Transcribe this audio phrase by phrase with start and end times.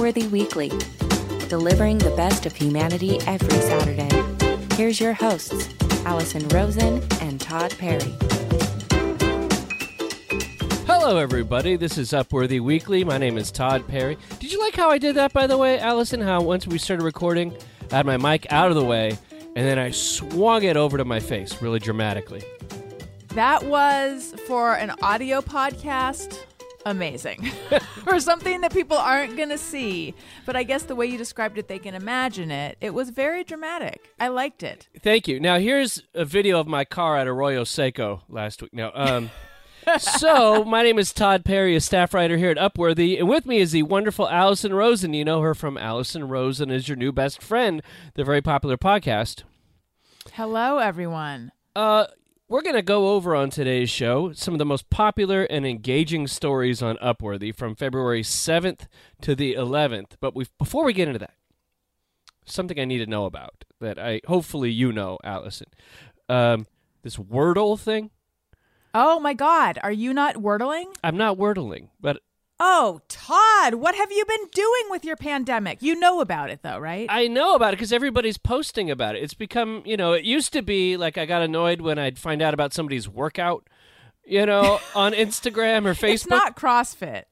[0.00, 0.70] Upworthy Weekly,
[1.50, 4.08] delivering the best of humanity every Saturday.
[4.74, 5.68] Here's your hosts,
[6.06, 8.16] Allison Rosen and Todd Perry.
[10.86, 11.76] Hello, everybody.
[11.76, 13.04] This is Upworthy Weekly.
[13.04, 14.16] My name is Todd Perry.
[14.38, 16.22] Did you like how I did that, by the way, Allison?
[16.22, 17.54] How once we started recording,
[17.92, 19.18] I had my mic out of the way,
[19.54, 22.42] and then I swung it over to my face really dramatically.
[23.34, 26.38] That was for an audio podcast.
[26.86, 27.50] Amazing.
[28.06, 30.14] or something that people aren't going to see.
[30.46, 32.76] But I guess the way you described it, they can imagine it.
[32.80, 34.12] It was very dramatic.
[34.18, 34.88] I liked it.
[35.02, 35.40] Thank you.
[35.40, 38.72] Now, here's a video of my car at Arroyo Seco last week.
[38.72, 39.30] Now, um,
[39.98, 43.58] so my name is Todd Perry, a staff writer here at Upworthy, and with me
[43.58, 45.14] is the wonderful Allison Rosen.
[45.14, 47.82] You know her from Allison Rosen is your new best friend,
[48.14, 49.42] the very popular podcast.
[50.34, 51.52] Hello, everyone.
[51.74, 52.06] Uh,
[52.50, 56.26] we're going to go over on today's show some of the most popular and engaging
[56.26, 58.88] stories on Upworthy from February 7th
[59.22, 60.14] to the 11th.
[60.20, 61.34] But we before we get into that,
[62.44, 65.68] something I need to know about that I hopefully you know, Allison.
[66.28, 66.66] Um,
[67.02, 68.10] this Wordle thing.
[68.92, 69.78] Oh my God.
[69.84, 70.86] Are you not wordling?
[71.04, 72.20] I'm not wordling, but
[72.62, 75.80] Oh, Todd, what have you been doing with your pandemic?
[75.80, 77.06] You know about it, though, right?
[77.08, 79.22] I know about it because everybody's posting about it.
[79.22, 82.42] It's become, you know, it used to be like I got annoyed when I'd find
[82.42, 83.66] out about somebody's workout,
[84.26, 86.12] you know, on Instagram or Facebook.
[86.12, 87.24] It's not CrossFit.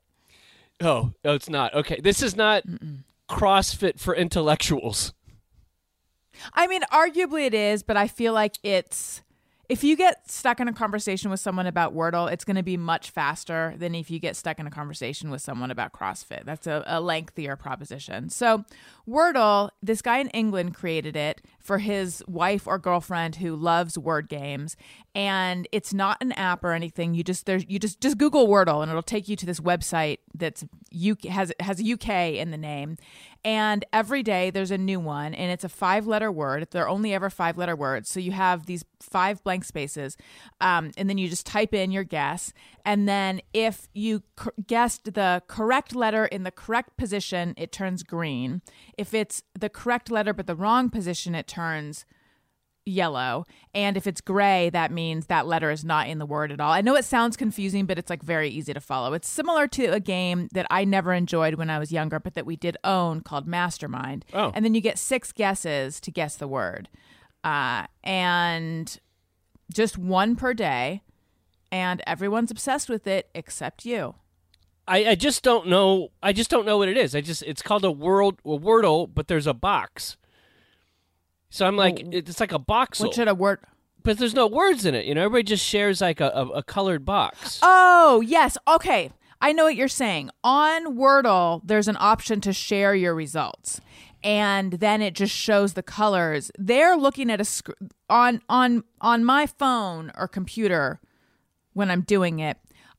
[0.80, 1.74] Oh, oh, it's not.
[1.74, 3.04] Okay, this is not Mm-mm.
[3.28, 5.12] CrossFit for intellectuals.
[6.54, 9.22] I mean, arguably it is, but I feel like it's
[9.68, 12.78] if you get stuck in a conversation with someone about Wordle, it's going to be
[12.78, 16.44] much faster than if you get stuck in a conversation with someone about CrossFit.
[16.46, 18.30] That's a, a, lengthier proposition.
[18.30, 18.64] So,
[19.06, 24.30] Wordle, this guy in England created it for his wife or girlfriend who loves word
[24.30, 24.74] games,
[25.14, 27.12] and it's not an app or anything.
[27.12, 30.18] You just there's you just just Google Wordle, and it'll take you to this website
[30.34, 30.64] that's
[30.94, 32.96] UK has has UK in the name,
[33.44, 36.68] and every day there's a new one, and it's a five letter word.
[36.70, 38.08] They're only ever five letter words.
[38.08, 40.16] So you have these five blank spaces,
[40.60, 42.52] um, and then you just type in your guess.
[42.84, 44.22] And then if you
[44.66, 48.62] guessed the correct letter in the correct position, it turns green.
[48.96, 52.04] If it's the correct letter but the wrong position, it turns
[52.88, 53.46] yellow.
[53.74, 56.72] And if it's gray, that means that letter is not in the word at all.
[56.72, 59.14] I know it sounds confusing, but it's like very easy to follow.
[59.14, 62.46] It's similar to a game that I never enjoyed when I was younger, but that
[62.46, 64.24] we did own called Mastermind.
[64.34, 64.52] Oh.
[64.54, 66.88] And then you get six guesses to guess the word.
[67.44, 68.98] Uh, and
[69.72, 71.02] just one per day.
[71.70, 74.14] And everyone's obsessed with it except you.
[74.88, 76.08] I, I just don't know.
[76.22, 77.14] I just don't know what it is.
[77.14, 80.16] I just it's called a world a wordle, but there's a box.
[81.50, 83.00] So I'm like, it's like a box.
[83.00, 83.60] What should a word?
[84.02, 85.06] But there's no words in it.
[85.06, 87.58] You know, everybody just shares like a, a, a colored box.
[87.62, 89.10] Oh yes, okay.
[89.40, 90.30] I know what you're saying.
[90.42, 93.80] On Wordle, there's an option to share your results,
[94.24, 96.50] and then it just shows the colors.
[96.58, 97.70] They're looking at a sc-
[98.10, 101.00] on on on my phone or computer
[101.72, 102.56] when I'm doing it.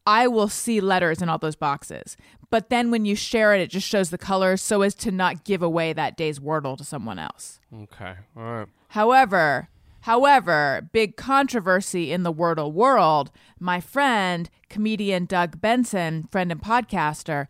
[0.09, 2.17] I will see letters in all those boxes.
[2.49, 5.43] But then when you share it, it just shows the colors so as to not
[5.43, 7.59] give away that day's Wordle to someone else.
[7.83, 8.15] Okay.
[8.35, 8.67] All right.
[8.87, 9.69] However,
[10.01, 13.29] however, big controversy in the Wordle world.
[13.59, 17.45] My friend, comedian Doug Benson, friend and podcaster,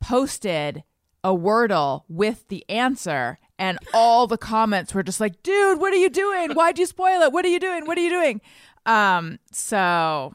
[0.00, 0.84] posted
[1.24, 5.96] a Wordle with the answer and all the comments were just like, "Dude, what are
[5.96, 6.52] you doing?
[6.52, 7.32] Why'd you spoil it?
[7.32, 7.86] What are you doing?
[7.86, 8.40] What are you doing?"
[8.86, 10.34] Um, so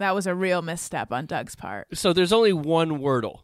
[0.00, 1.86] that was a real misstep on Doug's part.
[1.96, 3.40] So there's only one Wordle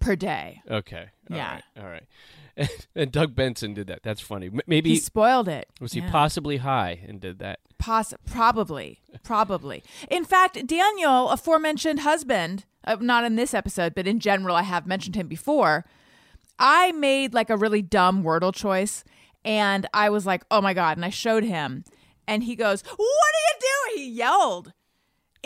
[0.00, 0.62] per day.
[0.70, 1.06] Okay.
[1.30, 1.54] All yeah.
[1.54, 1.64] Right.
[1.78, 2.70] All right.
[2.94, 4.02] and Doug Benson did that.
[4.02, 4.50] That's funny.
[4.66, 5.68] Maybe he spoiled it.
[5.80, 6.10] Was he yeah.
[6.10, 7.60] possibly high and did that?
[7.78, 9.82] Poss- probably, probably.
[10.10, 14.86] In fact, Daniel, aforementioned husband, uh, not in this episode, but in general, I have
[14.86, 15.84] mentioned him before.
[16.58, 19.04] I made like a really dumb Wordle choice,
[19.44, 21.84] and I was like, "Oh my god!" And I showed him,
[22.26, 24.72] and he goes, "What are you doing?" He yelled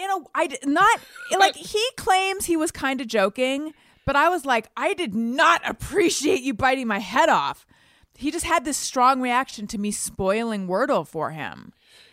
[0.03, 1.01] in a I not
[1.39, 3.73] like he claims he was kind of joking,
[4.07, 7.67] but I was like, I did not appreciate you biting my head off.
[8.15, 11.73] He just had this strong reaction to me spoiling Wordle for him.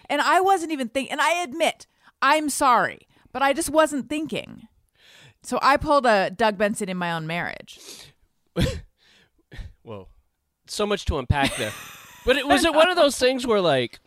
[0.10, 1.86] And I wasn't even thinking, and I admit,
[2.22, 4.68] I'm sorry, but I just wasn't thinking.
[5.44, 7.80] So I pulled a Doug Benson in my own marriage.
[9.81, 10.07] Whoa.
[10.68, 11.74] So much to unpack there.
[12.25, 14.00] but it was it one of those things where like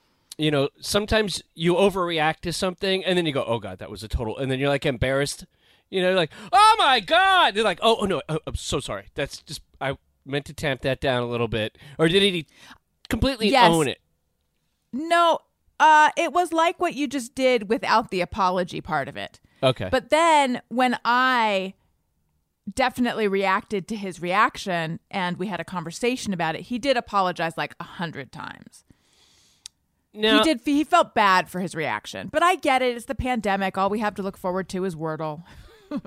[0.42, 4.02] you know, sometimes you overreact to something and then you go, "Oh God, that was
[4.02, 5.46] a total," and then you're like embarrassed.
[5.90, 9.06] You know, like, "Oh my God!" They're like, "Oh, oh no, oh, I'm so sorry.
[9.14, 12.46] That's just I meant to tamp that down a little bit." Or did he
[13.08, 13.70] completely yes.
[13.70, 13.98] own it?
[14.92, 15.40] No,
[15.78, 19.40] uh, it was like what you just did without the apology part of it.
[19.62, 19.88] Okay.
[19.90, 21.74] But then when I
[22.74, 26.62] definitely reacted to his reaction and we had a conversation about it.
[26.62, 28.84] He did apologize like a hundred times.
[30.12, 30.60] Now, he did.
[30.64, 32.96] He felt bad for his reaction, but I get it.
[32.96, 33.78] It's the pandemic.
[33.78, 35.44] All we have to look forward to is Wordle.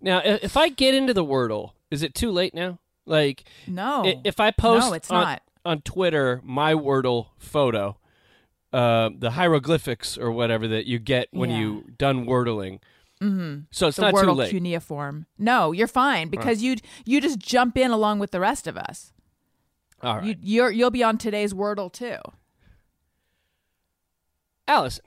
[0.00, 2.78] now, if I get into the Wordle, is it too late now?
[3.06, 5.42] Like, No, if I post no, it's on, not.
[5.64, 7.96] on Twitter my Wordle photo,
[8.72, 11.58] uh, the hieroglyphics or whatever that you get when Yeah.
[11.58, 12.80] you done wordling.
[13.22, 13.62] Mm-hmm.
[13.70, 14.50] So it's the not too Wordle late.
[14.50, 15.26] cuneiform.
[15.38, 19.12] No, you're fine because you you just jump in along with the rest of us.
[20.02, 22.18] All right, You, you're you'll be on today's Wordle too.
[24.68, 25.04] Allison.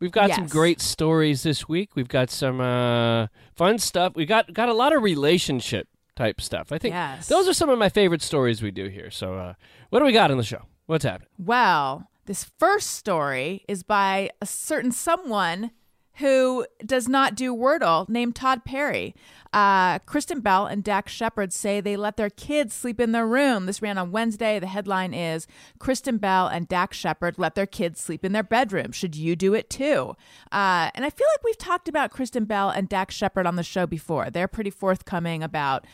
[0.00, 1.96] We've got some great stories this week.
[1.96, 4.14] We've got some uh, fun stuff.
[4.14, 6.72] We got got a lot of relationship type stuff.
[6.72, 7.28] I think Yes.
[7.28, 9.10] those are some of my favorite stories we do here.
[9.10, 9.54] So, uh,
[9.90, 10.62] what do we got on the show?
[10.86, 11.28] What's happening?
[11.36, 15.72] Well, this first story is by a certain someone
[16.18, 19.14] who does not do Wordle named Todd Perry.
[19.52, 23.66] Uh, Kristen Bell and Dax Shepard say they let their kids sleep in their room.
[23.66, 24.58] This ran on Wednesday.
[24.58, 25.46] The headline is
[25.78, 28.92] Kristen Bell and Dax Shepard let their kids sleep in their bedroom.
[28.92, 30.16] Should you do it too?
[30.52, 33.62] Uh, and I feel like we've talked about Kristen Bell and Dax Shepard on the
[33.62, 34.28] show before.
[34.30, 35.86] They're pretty forthcoming about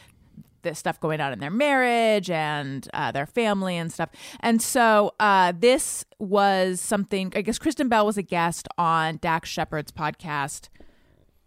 [0.64, 4.11] the stuff going on in their marriage and uh, their family and stuff.
[4.40, 7.32] And so uh, this was something.
[7.37, 10.69] I guess Kristen Bell was a guest on Dax Shepard's podcast.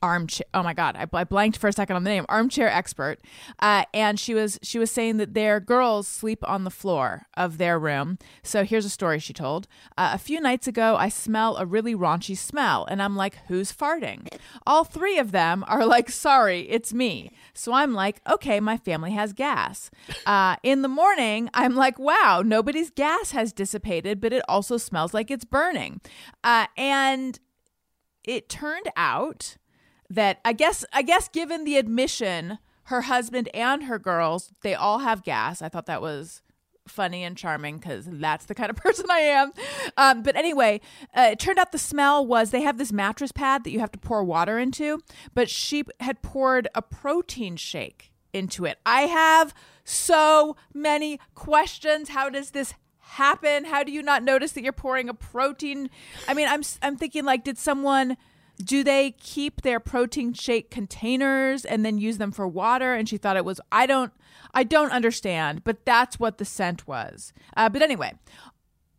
[0.08, 0.46] Armchair.
[0.54, 2.26] Oh my God, I, I blanked for a second on the name.
[2.30, 3.20] Armchair expert,
[3.60, 7.58] uh, and she was she was saying that their girls sleep on the floor of
[7.58, 8.18] their room.
[8.44, 9.68] So here's a story she told.
[9.98, 13.72] Uh, a few nights ago, I smell a really raunchy smell, and I'm like, "Who's
[13.72, 14.28] farting?"
[14.66, 19.12] All three of them are like, "Sorry, it's me." So I'm like, "Okay, my family
[19.12, 19.92] has gas."
[20.26, 25.14] Uh, in the morning, I'm like, "Wow, nobody's gas has dissipated, but it also smells
[25.14, 26.00] like it's burning,"
[26.44, 27.40] uh, and
[28.24, 29.58] it turned out
[30.10, 35.00] that I guess I guess given the admission, her husband and her girls, they all
[35.00, 35.62] have gas.
[35.62, 36.42] I thought that was
[36.88, 39.52] funny and charming because that's the kind of person I am.
[39.98, 40.82] Um, but anyway,
[41.16, 43.92] uh, it turned out the smell was they have this mattress pad that you have
[43.92, 45.00] to pour water into,
[45.34, 48.80] but she had poured a protein shake into it.
[48.86, 52.10] I have so many questions.
[52.10, 53.66] How does this happen?
[53.66, 55.90] How do you not notice that you're pouring a protein?
[56.28, 58.18] I mean, I'm I'm thinking like, did someone
[58.64, 62.94] do they keep their protein shake containers and then use them for water?
[62.94, 63.62] And she thought it was.
[63.72, 64.12] I don't.
[64.54, 67.34] I don't understand, but that's what the scent was.
[67.56, 68.14] Uh, but anyway,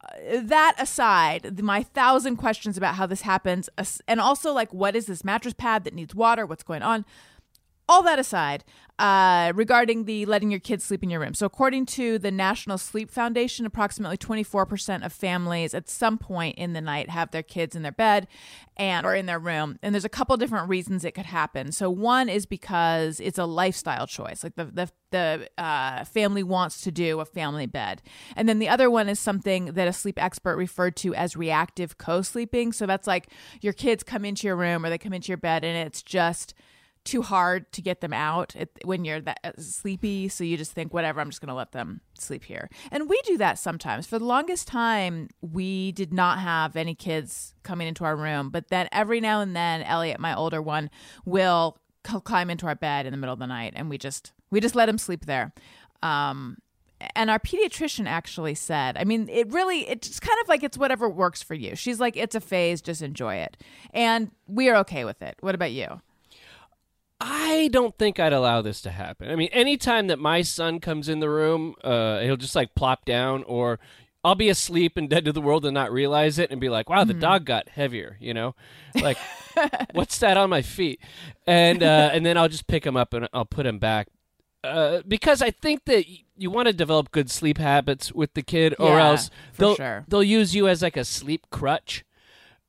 [0.04, 3.68] uh, that aside, my thousand questions about how this happens,
[4.06, 6.46] and also like, what is this mattress pad that needs water?
[6.46, 7.04] What's going on?
[7.88, 8.64] All that aside,
[8.98, 11.32] uh, regarding the letting your kids sleep in your room.
[11.32, 16.72] So, according to the National Sleep Foundation, approximately 24% of families at some point in
[16.72, 18.26] the night have their kids in their bed
[18.76, 19.78] and or in their room.
[19.82, 21.70] And there's a couple different reasons it could happen.
[21.70, 26.82] So, one is because it's a lifestyle choice, like the the the uh, family wants
[26.82, 28.02] to do a family bed,
[28.34, 31.98] and then the other one is something that a sleep expert referred to as reactive
[31.98, 32.72] co-sleeping.
[32.72, 33.28] So that's like
[33.60, 36.52] your kids come into your room or they come into your bed, and it's just
[37.08, 40.92] too hard to get them out when you're that uh, sleepy so you just think
[40.92, 42.68] whatever i'm just going to let them sleep here.
[42.90, 44.06] And we do that sometimes.
[44.06, 48.68] For the longest time we did not have any kids coming into our room but
[48.68, 50.90] then every now and then elliot my older one
[51.24, 54.32] will c- climb into our bed in the middle of the night and we just
[54.50, 55.52] we just let him sleep there.
[56.02, 56.58] Um
[57.14, 61.08] and our pediatrician actually said i mean it really it's kind of like it's whatever
[61.08, 61.74] works for you.
[61.74, 63.56] She's like it's a phase just enjoy it.
[63.94, 65.36] And we are okay with it.
[65.40, 66.02] What about you
[67.20, 69.30] I don't think I'd allow this to happen.
[69.30, 73.04] I mean, anytime that my son comes in the room, uh, he'll just like plop
[73.04, 73.80] down, or
[74.22, 76.88] I'll be asleep and dead to the world and not realize it, and be like,
[76.88, 78.54] "Wow, the dog got heavier," you know,
[78.94, 79.18] like,
[79.92, 81.00] what's that on my feet?
[81.46, 84.08] And uh, and then I'll just pick him up and I'll put him back.
[84.62, 88.42] Uh, because I think that y- you want to develop good sleep habits with the
[88.42, 90.04] kid, or Yeah, else they'll sure.
[90.06, 92.04] they'll use you as like a sleep crutch.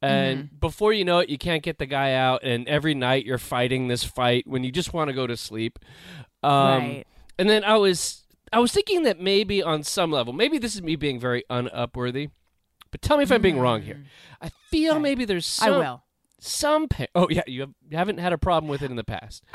[0.01, 0.55] And Mm-hmm.
[0.59, 3.87] before you know it, you can't get the guy out, and every night you're fighting
[3.89, 5.77] this fight when you just want to go to sleep.
[6.41, 7.05] Um, Right.
[7.37, 10.81] And then I was I was thinking that maybe on some level, maybe this is
[10.81, 12.29] me being very unupworthy,
[12.91, 14.03] but tell me if I'm being wrong here.
[14.41, 14.93] I feel.
[14.93, 15.01] Okay.
[15.01, 16.03] maybe there's I will.
[16.39, 19.03] some pa- oh yeah you, have, you haven't had a problem with it in the
[19.03, 19.43] past.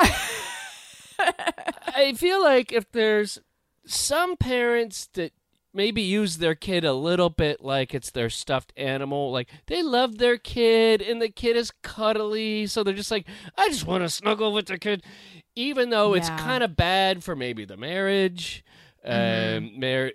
[1.19, 3.39] I feel like if there's
[3.87, 5.33] some parents that
[5.75, 9.33] maybe use their kid a little bit like it's their stuffed animal.
[9.33, 13.27] Like they love their kid and the kid is cuddly, so they're just like,
[13.59, 15.03] I just want to snuggle with the kid,
[15.55, 18.65] even though it's kind of bad for maybe the marriage.
[19.07, 19.59] Mm-hmm.
[19.59, 20.13] Um, mar-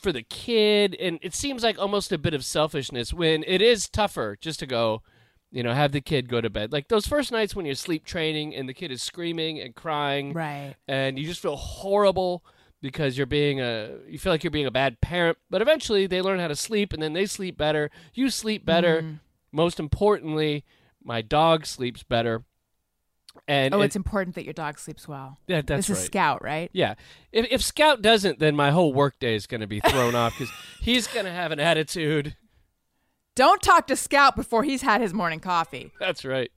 [0.00, 3.88] for the kid, and it seems like almost a bit of selfishness when it is
[3.88, 5.02] tougher just to go.
[5.50, 6.72] You know, have the kid go to bed.
[6.72, 10.34] Like those first nights when you're sleep training and the kid is screaming and crying,
[10.34, 10.74] Right.
[10.86, 12.44] and you just feel horrible
[12.80, 16.22] because you're being a you feel like you're being a bad parent but eventually they
[16.22, 19.14] learn how to sleep and then they sleep better you sleep better Mm-hmm.
[19.52, 20.64] most importantly
[21.02, 22.44] my dog sleeps better
[23.46, 25.38] and Oh, it- it's important that your dog sleeps well.
[25.46, 26.70] yeah, that's this right is Scout, right?
[26.72, 26.94] yeah
[27.32, 30.52] if, if scout doesn't then my whole workday is going to be thrown off because
[30.80, 32.36] he's going to have an attitude
[33.34, 35.92] Don't talk to Scout before he's had his morning coffee.
[36.00, 36.50] That's right.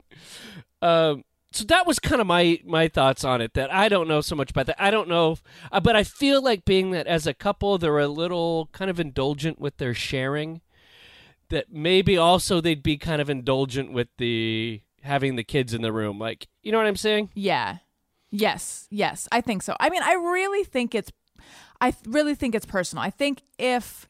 [0.80, 3.54] Um, so that was kind of my my thoughts on it.
[3.54, 4.82] That I don't know so much about that.
[4.82, 5.38] I don't know,
[5.70, 8.98] uh, but I feel like being that as a couple, they're a little kind of
[8.98, 10.60] indulgent with their sharing.
[11.48, 15.92] That maybe also they'd be kind of indulgent with the having the kids in the
[15.92, 16.18] room.
[16.18, 17.30] Like, you know what I'm saying?
[17.34, 17.78] Yeah.
[18.30, 18.86] Yes.
[18.90, 19.28] Yes.
[19.30, 19.76] I think so.
[19.78, 21.12] I mean, I really think it's
[21.80, 23.04] I really think it's personal.
[23.04, 24.08] I think if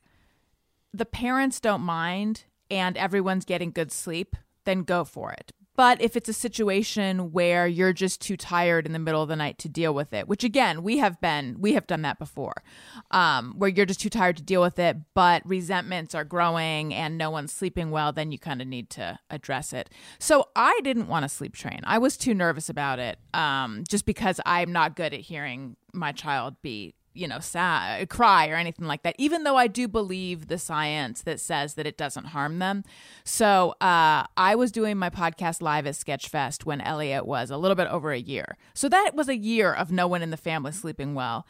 [0.92, 5.52] the parents don't mind and everyone's getting good sleep, then go for it.
[5.74, 9.36] But if it's a situation where you're just too tired in the middle of the
[9.36, 12.62] night to deal with it, which again, we have been, we have done that before,
[13.10, 17.16] um, where you're just too tired to deal with it, but resentments are growing and
[17.16, 19.88] no one's sleeping well, then you kind of need to address it.
[20.18, 21.80] So I didn't want to sleep train.
[21.84, 26.12] I was too nervous about it, um, just because I'm not good at hearing my
[26.12, 30.49] child be you know, sad, cry or anything like that, even though I do believe
[30.49, 32.85] the science that says that it doesn't harm them.
[33.25, 37.75] So uh, I was doing my podcast live at Sketchfest when Elliot was a little
[37.75, 38.57] bit over a year.
[38.75, 41.47] So that was a year of no one in the family sleeping well.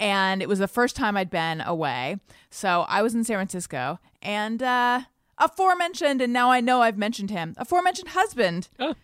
[0.00, 2.16] And it was the first time I'd been away.
[2.50, 5.02] So I was in San Francisco and uh,
[5.38, 8.94] aforementioned, and now I know I've mentioned him, aforementioned husband Oh.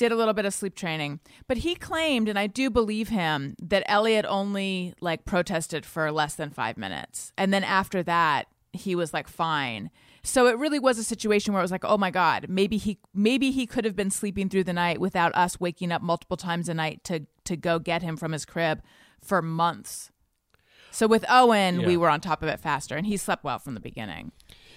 [0.00, 3.54] Did a little bit of sleep training but he claimed and i do believe him
[3.60, 7.32] that elliot only like protested for less than five minutes.
[7.36, 9.90] And then after that he was like fine.
[10.22, 12.98] So it really was a situation where it was like oh my god maybe he
[13.12, 16.68] maybe he could have been sleeping through the night without us waking up multiple times
[16.68, 18.82] a night to to go get him from his crib
[19.20, 20.10] for months.
[20.90, 23.74] So with owen we were on top of it faster and he slept well from
[23.74, 24.32] the beginning.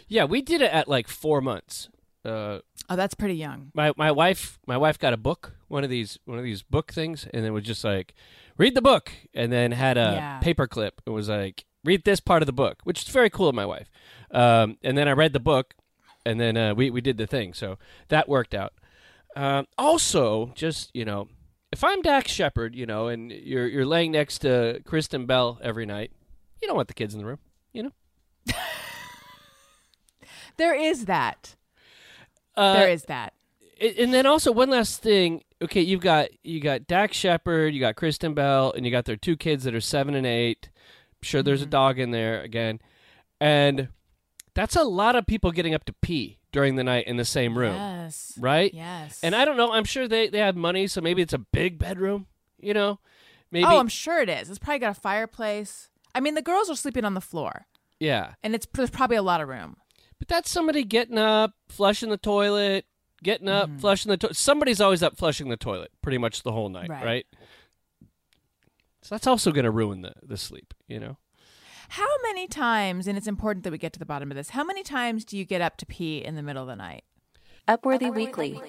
[0.08, 1.90] Yeah, we did it at like four months.
[2.26, 3.70] Uh, oh that's pretty young.
[3.74, 6.92] my my wife my wife got a book one of these one of these book
[6.94, 8.14] things and then was just like
[8.58, 10.40] read the book and then had a Yeah.
[10.40, 13.50] paper clip it was like read this part of the book which is very cool
[13.50, 13.90] of my wife.
[14.32, 15.74] Um, and then i read the book
[16.26, 17.78] and then uh, we, we did the thing so
[18.08, 18.74] that worked out.
[19.36, 21.28] Um, also just you know
[21.72, 25.86] if i'm dax shepard you know and you're you're laying next to kristen bell every
[25.86, 26.12] night
[26.62, 27.40] you don't want the kids in the room
[27.74, 27.92] you know?
[30.58, 31.56] There is that
[32.56, 33.34] uh, there is that
[33.82, 35.44] And- then also one last thing.
[35.62, 39.16] Okay, you've got you got Dax Shepard, you got Kristen Bell, and you got their
[39.16, 40.70] two kids that are seven and eight.
[40.76, 42.80] I'm sure there's a dog in there again,
[43.40, 43.88] and
[44.54, 47.58] that's a lot of people getting up to pee during the night in the same
[47.58, 48.72] room, yes right?
[48.74, 49.72] yes And I don't know.
[49.72, 52.28] I'm sure they they have money, so maybe it's a big bedroom.
[52.60, 53.00] You know,
[53.52, 54.50] maybe Oh, I'm sure it is.
[54.50, 55.90] It's probably got a fireplace.
[56.16, 57.66] I mean, the girls are sleeping on the floor,
[58.00, 58.34] yeah.
[58.44, 59.78] and it's there's probably a lot of room.
[60.20, 62.86] But that's somebody getting up, flushing the toilet,
[63.24, 63.78] getting up, Mm-hmm.
[63.80, 64.36] flushing the toilet.
[64.38, 67.04] Somebody's always up flushing the toilet pretty much the whole night, Right.
[67.06, 67.26] right?
[69.02, 71.18] So that's also going to ruin the, the sleep, you know?
[71.90, 74.64] How many times, and it's important that we get to the bottom of this, how
[74.64, 77.04] many times do you get up to pee in the middle of the night?
[77.68, 78.60] Upworthy Weekly.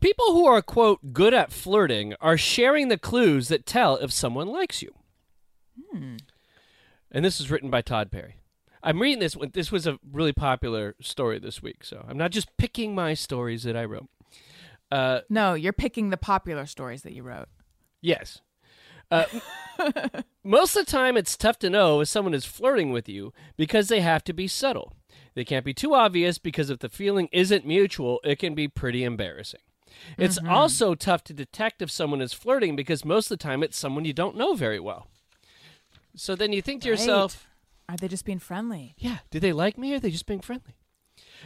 [0.00, 4.48] People who are, quote, good at flirting are sharing the clues that tell if someone
[4.48, 4.92] likes you.
[5.90, 6.16] Hmm.
[7.10, 8.36] And this is written by Todd Perry.
[8.84, 9.50] I'm reading this one.
[9.52, 13.62] This was a really popular story this week, so I'm not just picking my stories
[13.62, 14.08] that I wrote.
[14.92, 17.48] Uh, No, you're picking the popular stories that you wrote.
[18.02, 18.42] Yes.
[19.10, 19.24] Uh,
[20.44, 23.88] most of the time, it's tough to know if someone is flirting with you because
[23.88, 24.92] they have to be subtle.
[25.34, 29.02] They can't be too obvious because if the feeling isn't mutual, it can be pretty
[29.02, 29.60] embarrassing.
[30.18, 33.78] It's also tough to detect if someone is flirting because most of the time it's
[33.78, 35.06] someone you don't know very well.
[36.16, 37.48] So then you think to yourself,
[37.88, 38.94] Are they just being friendly?
[38.98, 40.74] yeah, do they like me or are they just being friendly?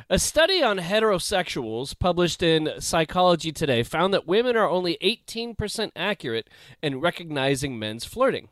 [0.08, 6.48] A study on heterosexuals published in Psychology Today found that women are only 18% accurate
[6.82, 8.48] in recognizing men's flirting,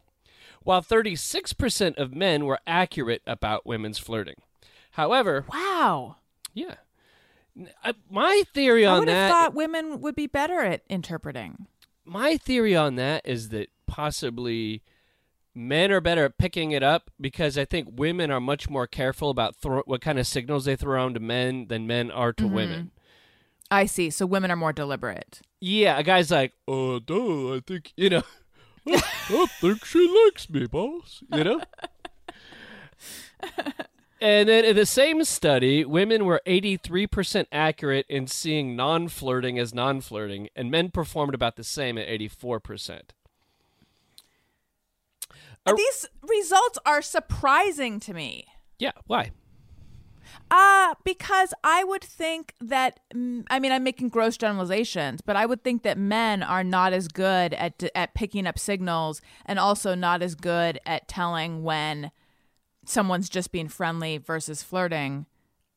[0.64, 4.36] while 36% of men were accurate about women's flirting.
[4.92, 6.16] However, Wow.
[6.52, 6.74] yeah.
[7.84, 11.66] I- uh, My theory on I would have thought women would be better at interpreting.
[12.04, 14.82] my theory on that is that possibly
[15.56, 19.30] men are better at picking it up because I think women are much more careful
[19.30, 22.44] about thro- what kind of signals they throw around to men than men are to
[22.44, 22.54] mm-hmm.
[22.54, 22.90] women.
[23.70, 24.10] I see.
[24.10, 25.40] So women are more deliberate.
[25.60, 28.22] Yeah, a guy's like, oh, duh, I think, you know,
[28.86, 31.60] I, I think she likes me, boss, you know?
[34.20, 39.74] And then in the same study, women were 83% accurate in seeing non flirting as
[39.74, 43.00] non flirting, and men performed about the same at 84%.
[45.66, 48.46] Are- These results are surprising to me.
[48.78, 49.30] Yeah, why?
[50.50, 55.46] Uh, because I would think that mm, I mean I'm making gross generalizations, but I
[55.46, 59.94] would think that men are not as good at at picking up signals and also
[59.94, 62.12] not as good at telling when
[62.84, 65.26] someone's just being friendly versus flirting.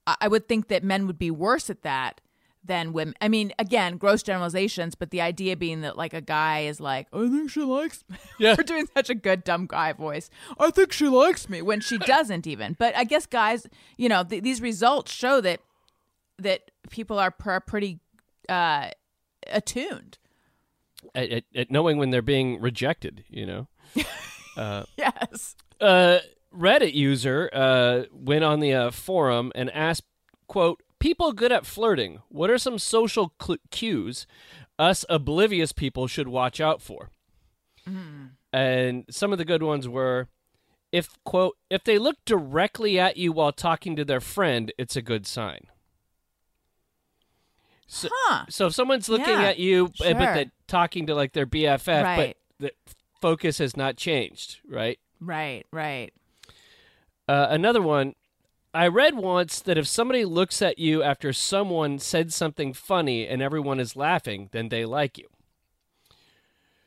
[0.05, 2.22] I, I would think that men would be worse at that
[2.69, 3.15] than women.
[3.19, 7.07] I mean, again, gross generalizations, but the idea being that like a guy is like,
[7.11, 8.15] I think she likes me.
[8.39, 8.55] Yeah.
[8.57, 10.29] We're doing such a good dumb guy voice.
[10.57, 12.77] I think she likes me when she doesn't even.
[12.79, 15.59] But I guess guys, you know, th- these results show that
[16.38, 17.99] that people are pr- pretty
[18.47, 18.91] uh,
[19.47, 20.19] attuned.
[21.15, 23.67] At, at, at knowing when they're being rejected, you know?
[24.97, 25.55] Yes.
[25.81, 26.19] uh,
[26.55, 30.03] Reddit user uh, went on the uh, forum and asked,
[30.47, 32.21] "quote People good at flirting.
[32.29, 34.27] What are some social cl- cues
[34.77, 37.09] us oblivious people should watch out for?"
[38.51, 40.27] And some of the good ones were,
[40.91, 45.01] if quote if they look directly at you while talking to their friend, it's a
[45.01, 45.67] good sign.
[47.87, 48.45] So, Huh.
[48.49, 50.13] so if someone's looking Yeah, at you, uh, sure.
[50.13, 52.37] but they're talking to like their BFF, Right.
[52.59, 54.99] but the focus has not changed, right?
[55.19, 55.65] Right.
[55.71, 56.13] Right.
[57.27, 58.15] Uh, another one,
[58.73, 63.41] I read once that if somebody looks at you after someone said something funny and
[63.41, 65.27] everyone is laughing, then they like you.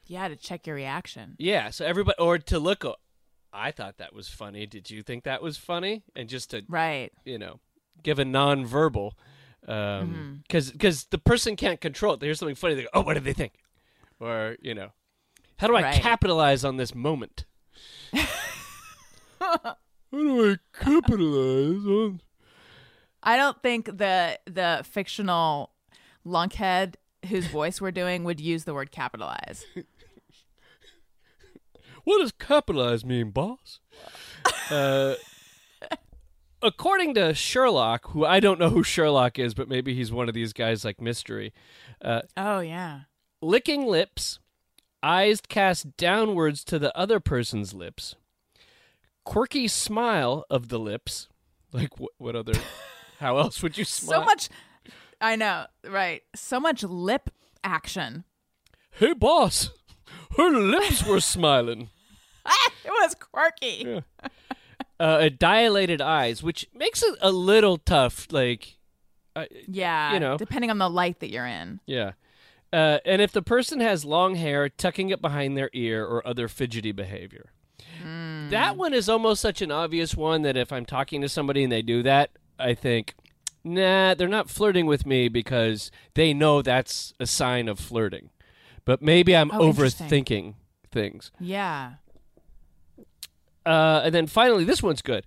[0.07, 0.29] Yeah.
[0.29, 1.35] To check your reaction.
[1.39, 2.97] Yeah, so everybody, or to look, oh,
[3.53, 4.67] I thought that was funny.
[4.67, 6.03] Did you think that was funny?
[6.15, 7.12] And just to, Right.
[7.25, 7.61] you know,
[8.03, 9.12] give a nonverbal,
[9.67, 10.33] um, mm-hmm.
[10.43, 12.21] because because the person can't control it.
[12.21, 13.55] They hear something funny, they go, oh, what did they think?
[14.21, 14.93] Or, you know,
[15.59, 16.01] how do I Right.
[16.01, 17.45] capitalize on this moment?
[20.12, 22.21] how do I capitalize on
[23.23, 25.70] I don't think the the fictional
[26.27, 26.94] lunkhead
[27.29, 29.64] whose voice we're doing would use the word capitalize.
[32.05, 33.79] What does capitalize mean, boss?
[34.70, 35.14] uh,
[36.61, 40.35] according to Sherlock, who I don't know who Sherlock is, but maybe he's one of
[40.35, 41.53] these guys like Mystery,
[42.05, 43.03] uh, Oh yeah.
[43.40, 44.40] licking lips,
[45.01, 48.16] eyes cast downwards to the other person's lips,
[49.25, 51.29] quirky smile of the lips.
[51.73, 52.55] Like, what, what other.
[53.19, 54.21] How else would you smile?
[54.21, 54.49] So much
[55.23, 56.23] I know, right.
[56.35, 57.31] So much lip
[57.63, 58.25] action.
[58.91, 59.71] Hey, boss!
[60.37, 61.91] Her lips were smiling.
[62.85, 64.03] it was quirky.
[64.99, 68.27] Uh, dilated eyes, which makes it a little tough.
[68.33, 68.79] Like,
[69.37, 70.15] uh, Yeah.
[70.15, 70.37] You know.
[70.37, 71.79] Depending on the light that you're in.
[71.87, 72.13] Yeah.
[72.73, 76.49] Uh, and if the person has long hair, tucking it behind their ear or other
[76.49, 77.53] fidgety behavior.
[78.51, 81.73] That one is almost such an obvious one that if I'm talking to somebody and
[81.73, 83.14] they do that, I think,
[83.64, 88.31] nah, they're not flirting with me because they know that's a sign of flirting.
[88.85, 90.55] But maybe I'm Oh, overthinking
[90.90, 91.31] things.
[91.40, 91.92] Yeah.
[93.64, 95.27] Uh, and then finally, this one's good.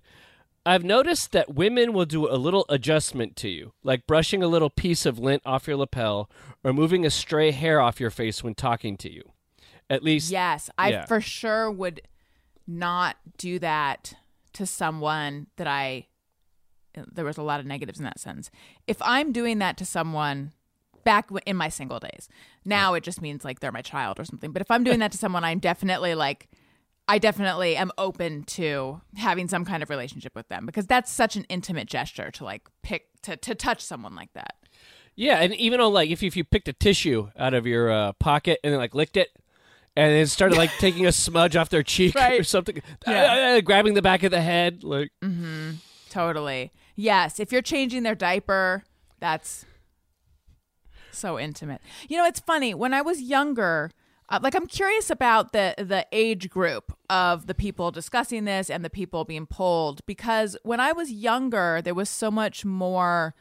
[0.64, 4.68] I've noticed that women will do a little adjustment to you, like brushing a little
[4.68, 6.28] piece of lint off your lapel
[6.64, 9.22] or moving a stray hair off your face when talking to you.
[9.88, 11.06] At least, Yes, I Yeah.
[11.06, 12.00] for sure would
[12.66, 14.14] not do that
[14.54, 16.06] to someone that I.
[16.94, 18.50] There was a lot of negatives in that sentence.
[18.86, 20.52] If I'm doing that to someone
[21.04, 22.28] back in my single days,
[22.64, 24.50] now it just means like they're my child or something.
[24.50, 26.48] But if I'm doing that to someone, I'm definitely like,
[27.06, 31.36] I definitely am open to having some kind of relationship with them because that's such
[31.36, 34.54] an intimate gesture to like pick to to touch someone like that.
[35.16, 37.90] yeah, and even on like if you, if you picked a tissue out of your
[37.92, 39.28] uh, pocket and then like licked it,
[39.96, 43.56] and then started like taking a smudge off their cheek or something, Yeah.
[43.56, 45.72] uh, grabbing the back of the head, like Mm-hmm.
[46.10, 46.72] Totally.
[46.94, 47.38] Yes.
[47.40, 48.84] If you're changing their diaper,
[49.20, 49.66] that's
[51.10, 51.80] so intimate.
[52.08, 52.74] You know, it's funny.
[52.74, 53.90] When I was younger,
[54.28, 58.84] uh, like I'm curious about the the age group of the people discussing this and
[58.84, 63.34] the people being polled because when I was younger, there was so much more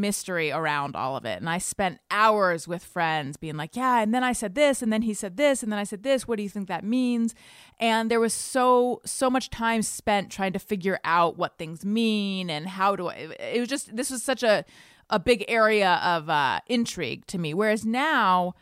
[0.00, 1.38] mystery around all of it.
[1.40, 4.92] And I spent hours with friends being like, yeah, and then I said this, and
[4.92, 6.26] then he said this, and then I said this.
[6.26, 7.34] What do you think that means?
[7.78, 12.48] And there was so, so much time spent trying to figure out what things mean
[12.50, 14.64] and how do I, it was just, this was such a,
[15.10, 17.54] a big area of uh, intrigue to me.
[17.54, 18.54] Whereas now,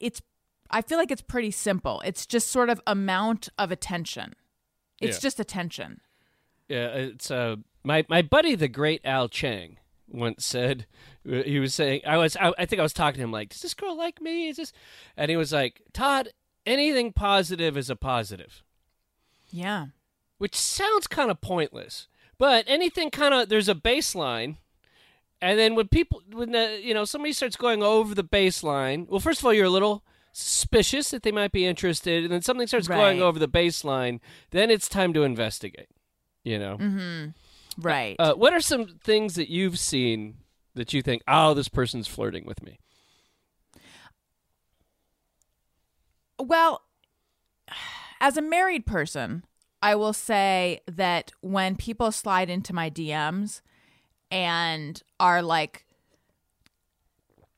[0.00, 0.22] it's,
[0.70, 2.00] I feel like it's pretty simple.
[2.04, 4.34] It's just sort of amount of attention.
[5.00, 5.20] It's Yeah.
[5.20, 6.00] just attention.
[6.68, 9.78] Yeah, it's uh my my buddy the great Al Chang
[10.10, 10.86] once said
[11.30, 13.50] uh, he was saying I was I, I think I was talking to him like
[13.50, 14.72] does this girl like me is this
[15.16, 16.30] and he was like Todd
[16.66, 18.62] anything positive is a positive
[19.50, 19.86] Yeah.
[20.38, 24.56] which sounds kind of pointless But anything kind of there's a baseline,
[25.42, 29.20] and then when people when the you know somebody starts going over the baseline, well,
[29.20, 32.66] first of all, you're a little suspicious that they might be interested, and then something
[32.66, 34.20] starts going over the baseline,
[34.50, 35.88] then it's time to investigate.
[36.44, 36.76] You know,
[37.78, 38.16] Right.
[38.18, 40.36] uh, what are some things that you've seen
[40.74, 42.78] that you think, oh, this person's flirting with me?
[46.38, 46.82] Well,
[48.20, 49.44] as a married person,
[49.82, 53.62] I will say that when people slide into my DMs
[54.30, 55.86] and are like,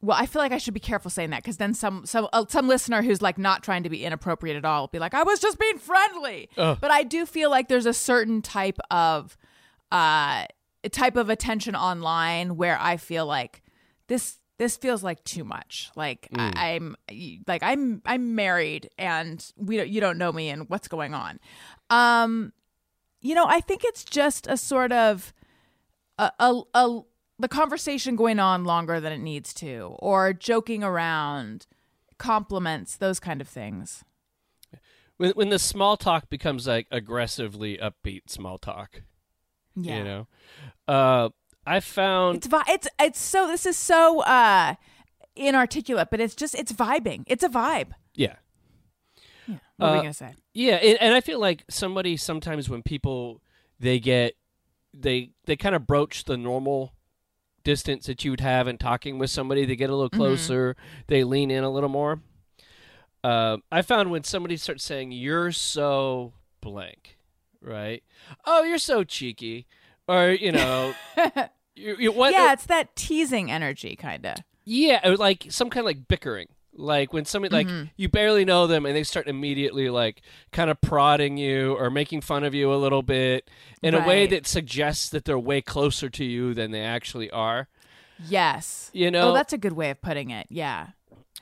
[0.01, 2.45] well, I feel like I should be careful saying that because then some some uh,
[2.49, 5.23] some listener who's like not trying to be inappropriate at all will be like, I
[5.23, 6.49] was just being friendly.
[6.57, 6.79] Ugh.
[6.81, 9.37] But I do feel like there's a certain type of
[9.93, 10.47] uh
[10.91, 13.63] type of attention online where I feel like
[14.09, 15.91] this this feels like too much.
[15.97, 16.97] Like I, I'm
[17.47, 21.41] like I'm I'm married and we don't, you don't know me and what's going on.
[21.91, 22.53] Um,
[23.21, 25.33] you know, I think it's just a sort of
[26.19, 27.01] a, a, a
[27.39, 31.67] the conversation going on longer than it needs to, or joking around,
[32.19, 34.05] compliments, those kind of things.
[35.17, 39.03] When when the small talk becomes like aggressively upbeat small talk,
[39.77, 40.27] Yeah, you know,
[40.89, 41.29] uh,
[41.67, 44.75] I found it's vi- it's it's so this is so uh
[45.37, 47.25] inarticulate, but it's just it's vibing.
[47.27, 47.93] It's a vibe.
[48.15, 48.37] yeah.
[49.47, 50.35] What were Uh, we gonna say?
[50.55, 53.41] Yeah, and, and I feel like somebody sometimes when people
[53.81, 54.35] they get
[54.95, 56.93] they they kind of broach the normal
[57.65, 59.65] distance that you would have in talking with somebody.
[59.65, 60.77] They get a little closer.
[61.07, 62.21] They lean in a little more.
[63.25, 67.17] Uh, I found when somebody starts saying "you're so blank,"
[67.63, 68.03] right?
[68.45, 69.67] Oh, you're so cheeky,
[70.09, 70.95] or you know,
[71.75, 72.33] you, you what?
[72.33, 74.37] yeah, uh, it's that teasing energy, kind of.
[74.65, 76.49] Yeah, like some kind of like bickering.
[76.75, 77.89] Like when somebody like mm-hmm.
[77.97, 80.23] you barely know them and they start immediately like
[80.53, 83.51] kind of prodding you or making fun of you a little bit
[83.83, 87.69] in a way that suggests that they're way closer to you than they actually are.
[88.27, 88.91] Yes.
[88.95, 90.47] You oh, know- Oh, that's a good way of putting it.
[90.49, 90.89] Yeah.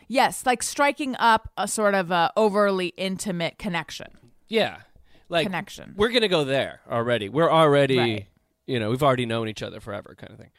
[0.09, 4.09] Yes, like striking up a sort of a overly intimate connection.
[4.49, 4.79] Yeah.
[5.31, 5.95] Like Connection.
[5.97, 7.29] We're going to go there already.
[7.31, 8.27] We're already, Right.
[8.67, 10.51] you know, we've already known each other forever kind of thing.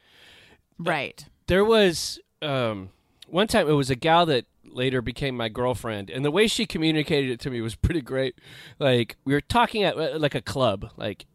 [0.79, 1.23] Right.
[1.47, 2.89] there was um,
[3.27, 6.65] one time it was a gal that later became my girlfriend and the way she
[6.65, 8.35] communicated it to me was pretty great
[8.79, 11.25] like we were talking at uh, like a club like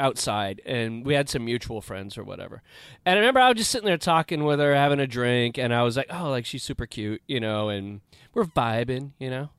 [0.00, 2.62] outside and we had some mutual friends or whatever
[3.04, 5.74] and i remember i was just sitting there talking with her having a drink and
[5.74, 8.00] i was like oh like she's super cute you know and
[8.32, 9.50] we're vibing you know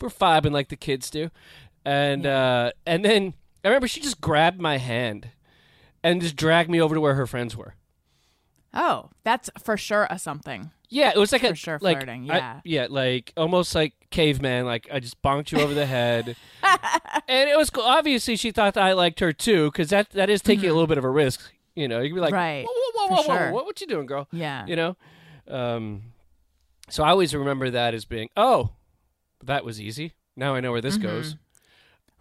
[0.00, 1.28] we're vibing like the kids do
[1.88, 5.28] and uh and then i remember she just grabbed my hand
[6.02, 7.74] and just dragged me over to where her friends were
[8.74, 10.70] Oh, that's for sure a something.
[10.90, 12.60] Yeah, it was like For a sure like, flirting, I- yeah.
[12.64, 14.66] yeah, like almost like caveman.
[14.66, 16.36] Like I just bonked you over the head,
[17.28, 17.82] and it was cool.
[17.84, 20.86] Obviously, she thought that I liked her too, because that that is taking a little
[20.86, 21.50] bit of a risk.
[21.74, 22.36] You know, you can be like, Mm-hmm.
[22.36, 23.52] Right, whoa, whoa, whoa, whoa, whoa, sure.
[23.52, 24.28] what, what you doing, girl?
[24.32, 24.66] Yeah.
[24.66, 24.96] You know,
[25.48, 26.02] um,
[26.90, 28.74] so I always remember that as being, oh,
[29.44, 30.12] that was easy.
[30.36, 31.06] Now I know where this Mm-hmm.
[31.06, 31.36] goes.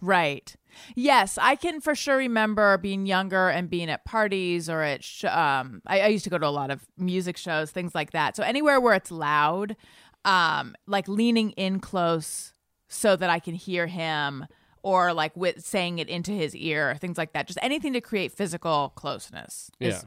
[0.02, 0.56] Right.
[0.96, 5.26] Yes, I can for sure remember being younger and being at parties or at sh-
[5.26, 5.82] um.
[5.88, 8.36] I, I used to go to a lot of music shows, things like that.
[8.36, 9.76] So anywhere where it's loud,
[10.24, 12.54] um, like leaning in close
[12.88, 14.46] so that I can hear him,
[14.84, 17.48] or like with saying it into his ear, things like that.
[17.48, 20.06] Just anything to create physical closeness is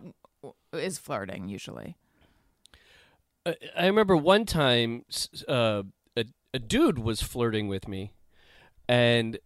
[0.72, 1.96] is flirting usually.
[3.44, 5.04] I I remember one time
[5.48, 5.82] uh,
[6.16, 6.24] a,
[6.54, 8.12] a dude was flirting with me,
[8.88, 9.38] and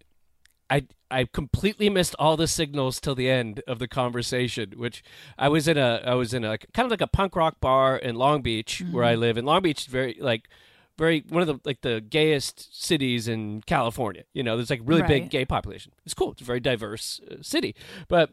[0.71, 4.75] I I completely missed all the signals till the end of the conversation.
[4.77, 5.03] Which
[5.39, 7.97] I was in a I was in a kind of like a punk rock bar
[7.97, 10.49] in Long Beach where I live, and Long Beach is very like
[10.97, 14.25] very one of the like the gayest cities in California.
[14.33, 15.93] You know, there's like really big gay population.
[16.05, 16.33] It's cool.
[16.33, 17.75] It's a very diverse uh, city,
[18.09, 18.31] but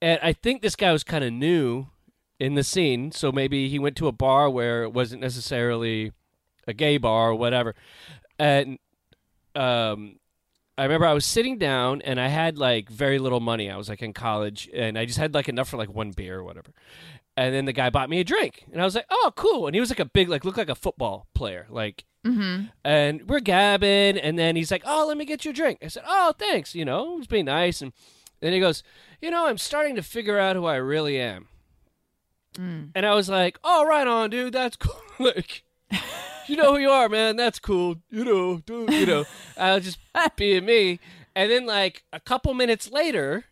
[0.00, 1.86] and I think this guy was kind of new
[2.38, 6.12] in the scene, so maybe he went to a bar where it wasn't necessarily
[6.66, 7.74] a gay bar or whatever.
[8.38, 8.78] And
[9.54, 10.16] um,
[10.78, 13.70] I remember I was sitting down and I had like very little money.
[13.70, 16.38] I was like in college and I just had like enough for like one beer
[16.38, 16.72] or whatever.
[17.36, 19.74] And then the guy bought me a drink, and I was like, "Oh, cool!" And
[19.74, 22.04] he was like a big, like, looked like a football player, like.
[22.26, 22.66] Mm-hmm.
[22.84, 25.88] And we're gabbing, and then he's like, "Oh, let me get you a drink." I
[25.88, 27.94] said, "Oh, thanks." You know, he's being nice, and
[28.40, 28.82] then he goes,
[29.22, 31.48] "You know, I'm starting to figure out who I really am."
[32.94, 34.52] And I was like, "Oh, right on, dude.
[34.52, 35.00] That's cool.
[35.18, 35.64] like,
[36.46, 37.36] you know who you are, man.
[37.36, 37.96] That's cool.
[38.10, 38.92] You know, dude.
[38.92, 39.24] You know,
[39.56, 39.98] I was just
[40.36, 41.00] being me."
[41.34, 43.44] And then, like a couple minutes later,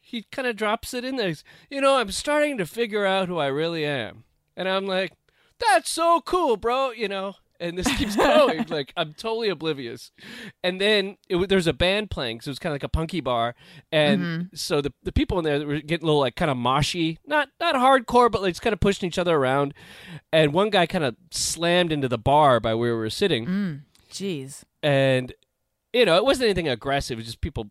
[0.00, 1.28] he kind of drops it in there.
[1.28, 4.24] He's, You know, I'm starting to figure out who I really am,
[4.56, 5.12] and I'm like,
[5.58, 8.66] "That's so cool, bro." You know, and this keeps going.
[8.68, 10.10] like I'm totally oblivious.
[10.62, 13.20] And then it, there's a band playing, so it was kind of like a punky
[13.20, 13.54] bar,
[13.90, 14.42] and mm-hmm.
[14.54, 17.48] so the the people in there were getting a little like kind of moshy, not
[17.60, 19.72] not hardcore, but like kind of pushing each other around.
[20.32, 23.80] And one guy kind of slammed into the bar by where we were sitting, mm,
[24.10, 24.64] Jeez.
[24.82, 25.32] and
[25.92, 27.18] you know it wasn't anything aggressive.
[27.18, 27.70] It was just people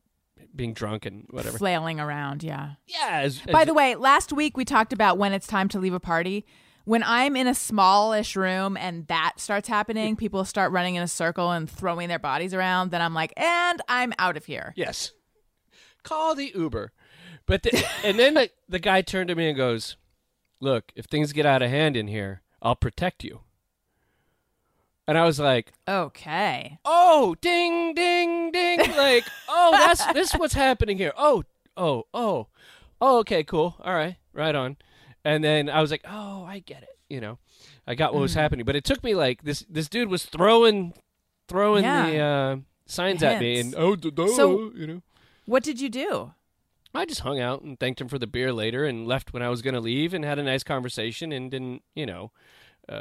[0.56, 1.58] being drunk and whatever.
[1.58, 2.72] Flailing around, yeah.
[2.88, 3.20] Yeah.
[3.22, 6.00] As, By the way, last week we talked about when it's time to leave a
[6.00, 6.46] party.
[6.86, 11.08] When I'm in a smallish room and that starts happening, people start running in a
[11.08, 14.74] circle and throwing their bodies around, then I'm like, and I'm out of here.
[14.76, 15.12] Yes.
[16.04, 16.92] Call the Uber.
[17.46, 19.96] But the, and then the, the guy turned to me and goes,
[20.60, 23.42] "Look, if things get out of hand in here, I'll protect you."
[25.08, 26.80] And I was like, Okay.
[26.86, 31.44] "Oh, ding ding ding." Like, "Oh, that's this is what's happening here." Oh,
[31.76, 32.48] oh, oh.
[33.04, 33.76] Oh, okay, cool.
[33.84, 34.18] All right.
[34.34, 34.78] Right on.
[35.24, 37.38] And then I was like, "Oh, I get it." You know.
[37.88, 40.94] I got what was happening, but it took me like this this dude was throwing
[41.48, 42.10] throwing Yeah.
[42.10, 42.56] the uh,
[42.86, 45.02] signs at me and oh, duh, duh, So- you know.
[45.46, 46.34] What did you do?
[46.94, 49.50] I just hung out and thanked him for the beer later and left when I
[49.50, 52.32] was going to leave and had a nice conversation and didn't, you know.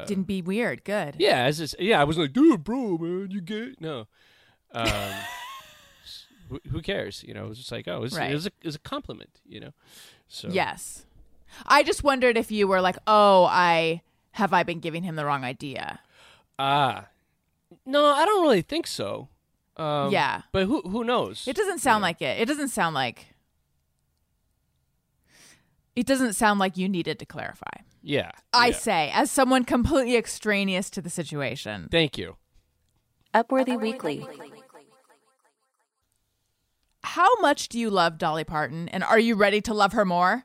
[0.07, 0.85] Didn't be weird.
[0.85, 1.17] Good.
[1.19, 3.81] Yeah, just, yeah, I was like, dude, bro, man, you get?
[3.81, 4.07] No.
[4.73, 5.13] Um,
[6.71, 7.23] who cares?
[7.27, 8.31] You know, it was just like, oh, it was, Right.
[8.31, 9.73] it was, a, it was a compliment, you know.
[10.29, 11.05] So Yes.
[11.67, 15.25] I just wondered if you were like, oh, I have I been giving him the
[15.25, 16.01] wrong idea?
[16.59, 17.07] Ah,
[17.87, 19.29] no, I don't really think so.
[19.77, 20.43] Um, Yeah.
[20.53, 21.47] but who who knows?
[21.49, 22.39] It doesn't sound like it.
[22.41, 23.27] It doesn't sound like.
[25.97, 27.83] It doesn't sound like you needed to clarify.
[28.03, 28.77] yeah, I yeah.
[28.77, 31.89] say, as someone completely extraneous to the situation.
[31.91, 32.37] Thank you.
[33.35, 34.27] Upworthy Weekly.
[37.03, 40.45] How much do you love Dolly Parton, and are you ready to love her more?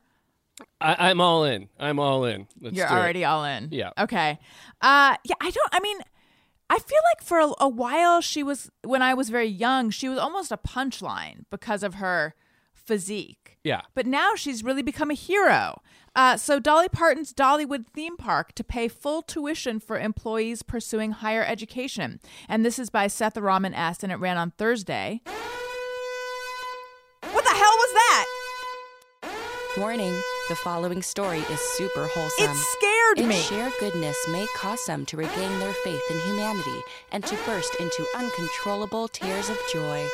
[0.80, 1.70] I, I'm all in.
[1.80, 2.48] I'm all in.
[2.62, 2.98] Let's You're do it.
[2.98, 3.70] already all in.
[3.72, 3.92] Yeah.
[3.98, 4.40] Okay.
[4.82, 5.36] Uh, yeah.
[5.42, 5.70] I don't.
[5.72, 5.98] I mean,
[6.70, 10.10] I feel like for a, a while she was when I was very young, she
[10.10, 12.36] was almost a punchline because of her
[12.74, 13.58] physique.
[13.64, 13.82] Yeah.
[13.96, 15.82] But now she's really become a hero.
[16.16, 21.44] Uh, so Dolly Parton's Dollywood theme park to pay full tuition for employees pursuing higher
[21.44, 24.02] education, and this is by Seth Raman S.
[24.02, 25.20] and it ran on Thursday.
[25.26, 28.26] What the hell was that?
[29.78, 30.14] Warning
[30.48, 32.50] the following story is super wholesome.
[32.50, 33.42] It scared Its me.
[33.42, 38.08] sheer goodness may cause some to regain their faith in humanity and to burst into
[38.16, 40.08] uncontrollable tears of joy.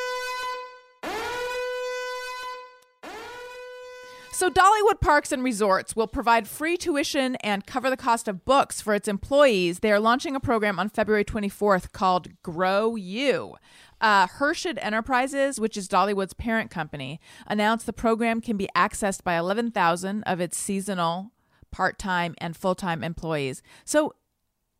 [4.32, 8.82] So, Dollywood Parks and Resorts will provide free tuition and cover the cost of books
[8.82, 9.82] for its employees.
[9.82, 13.54] They are launching a program on February 24th called GrowU.
[14.02, 14.28] Uh,
[14.78, 20.42] Enterprises, which is Dollywood's parent company, announced the program can be accessed by 11,000 of
[20.42, 21.32] its seasonal,
[21.72, 23.62] part time, and full time employees.
[23.86, 24.16] So,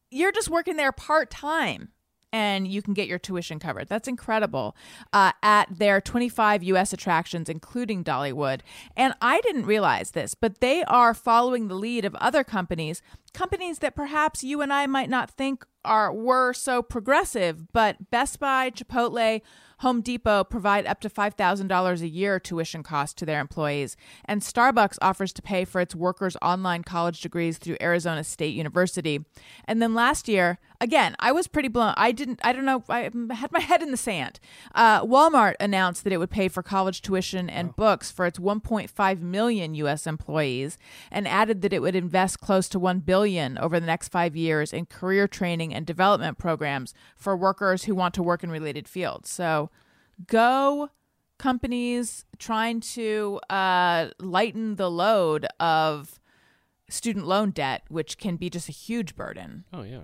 [0.10, 1.90] you're just working there part time
[2.34, 3.88] and you can get your tuition covered.
[3.88, 4.76] That's incredible.
[5.12, 6.94] Uh, at their 25 U.S.
[6.94, 8.62] attractions, including Dollywood.
[8.96, 13.02] And I didn't realize this, but they are following the lead of other companies,
[13.34, 18.40] companies that perhaps you and I might not think are were so progressive, but Best
[18.40, 19.42] Buy, Chipotle,
[19.80, 25.00] Home Depot provide up to $5,000 a year tuition cost to their employees, and Starbucks
[25.02, 29.26] offers to pay for its workers' online college degrees through Arizona State University.
[29.66, 31.96] And then last year, again, I was pretty blown.
[31.98, 34.40] I didn't, I don't know, I had my head in the sand.
[34.76, 39.22] Uh, Walmart announced that it would pay for college tuition and books for its 1.5
[39.22, 40.06] million U.S.
[40.06, 40.78] employees,
[41.10, 43.21] and added that it would invest close to 1 billion
[43.58, 48.14] over the next five years in career training and development programs for workers who want
[48.16, 49.30] to work in related fields.
[49.30, 49.70] So,
[50.28, 50.90] go
[51.38, 56.20] companies trying to uh, lighten the load of
[56.88, 59.66] student loan debt, which can be just a huge burden.
[59.74, 60.04] Oh yeah.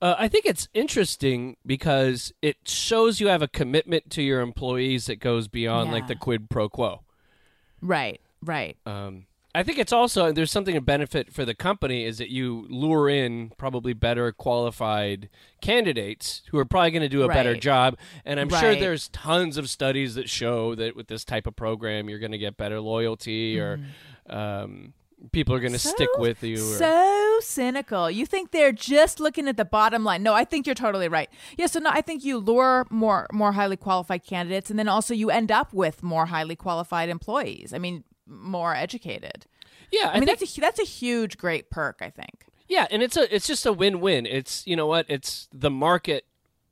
[0.00, 5.06] Uh, I think it's interesting because it shows you have a commitment to your employees
[5.06, 7.02] that goes beyond like the quid pro quo.
[7.80, 8.76] Right, right.
[8.84, 12.66] Um, I think it's also there's something a benefit for the company is that you
[12.68, 15.30] lure in probably better qualified
[15.62, 17.96] candidates who are probably going to do a better job.
[18.26, 22.10] And I'm sure there's tons of studies that show that with this type of program
[22.10, 23.80] you're going to get better loyalty or
[24.28, 24.92] um,
[25.32, 26.20] people are going to stick Mm-hmm.
[26.20, 26.56] With you.
[26.56, 28.10] Or, So cynical.
[28.10, 30.22] You think they're just looking at the bottom line.
[30.22, 31.30] No, I think you're totally right.
[31.56, 35.14] Yeah, so no, I think you lure more more highly qualified candidates and then also
[35.14, 37.72] you end up with more highly qualified employees.
[37.72, 39.46] I mean, more educated.
[39.90, 42.44] yeah, I, mean, think- that's a that's a huge great perk, I think.
[42.68, 44.26] Yeah, and it's a it's just a win-win.
[44.26, 45.06] It's you know what?
[45.08, 46.24] It's the market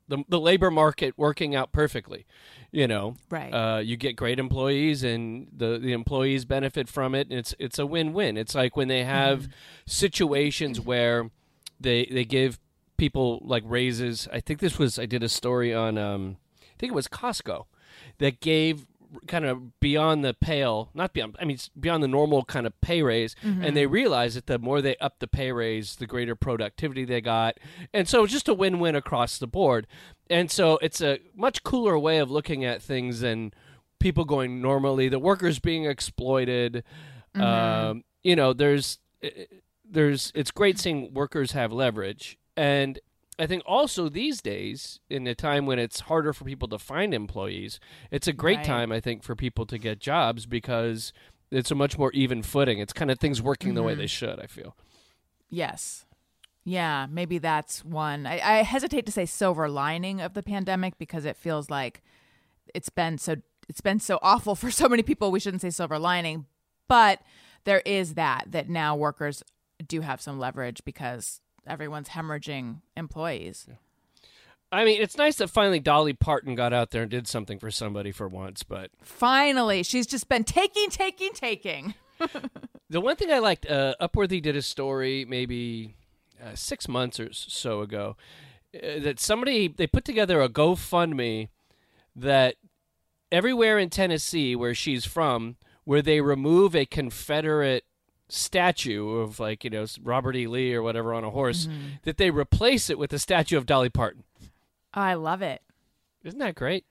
[0.09, 2.27] the the labor market working out perfectly.
[2.73, 3.15] You know.
[3.31, 3.51] Right.
[3.53, 7.29] Uh, you get great employees and the the employees benefit from it.
[7.31, 8.37] And it's it's a win-win.
[8.37, 9.51] It's like when they have Mm-hmm.
[9.87, 11.31] situations where
[11.81, 12.59] they they give
[12.97, 14.27] people like raises.
[14.33, 17.67] I think this was I did a story on um, I think it was Costco
[18.19, 18.87] that gave
[19.27, 23.03] kind of beyond the pale, not beyond, I mean, beyond the normal kind of pay
[23.03, 23.37] raise.
[23.43, 23.93] And they mm-hmm.
[23.93, 27.59] realized that the more they upped the pay raise, the greater productivity they got.
[27.93, 29.87] And so it's just a win win across the board.
[30.31, 33.53] And so it's a much cooler way of looking at things than
[33.99, 36.85] people going normally, the workers being exploited.
[37.35, 37.43] Mm-hmm.
[37.43, 39.45] Um, you know, there's, eh, eh,
[39.89, 42.39] there's, it's great seeing workers have leverage.
[42.57, 42.99] And
[43.39, 47.13] I think also these days, in a time when it's harder for people to find
[47.13, 48.67] employees, it's a great Right.
[48.67, 51.13] time, I think, for people to get jobs because
[51.51, 52.79] it's a much more even footing.
[52.79, 54.09] It's kind of things working the way they mm-hmm.
[54.09, 54.77] should, I feel.
[55.51, 56.07] Yes.
[56.65, 58.27] Yeah, maybe that's one.
[58.27, 62.03] I, I hesitate to say silver lining of the pandemic because it feels like
[62.75, 63.37] it's been so
[63.69, 65.31] it's been so awful for so many people.
[65.31, 66.47] We shouldn't say silver lining,
[66.89, 67.21] but
[67.65, 69.43] there is that that now workers
[69.87, 73.67] do have some leverage because everyone's hemorrhaging employees.
[74.73, 77.71] I mean, it's nice that finally Dolly Parton got out there and did something for
[77.71, 81.95] somebody for once, but Finally, she's just been taking, taking, taking.
[82.91, 85.97] The one thing I liked, uh, Upworthy did a story maybe
[86.41, 88.17] uh, six months or so ago
[88.75, 91.49] uh, that somebody they put together a GoFundMe
[92.15, 92.55] that
[93.33, 97.85] everywhere in Tennessee where she's from, where they remove a Confederate
[98.35, 100.47] statue of like you know Robert E.
[100.47, 101.87] Lee or whatever on a horse, mm-hmm.
[102.03, 104.25] that they replace it with a statue of Dolly Parton.
[104.95, 105.63] Oh, I love it.
[106.25, 106.85] Isn't that great?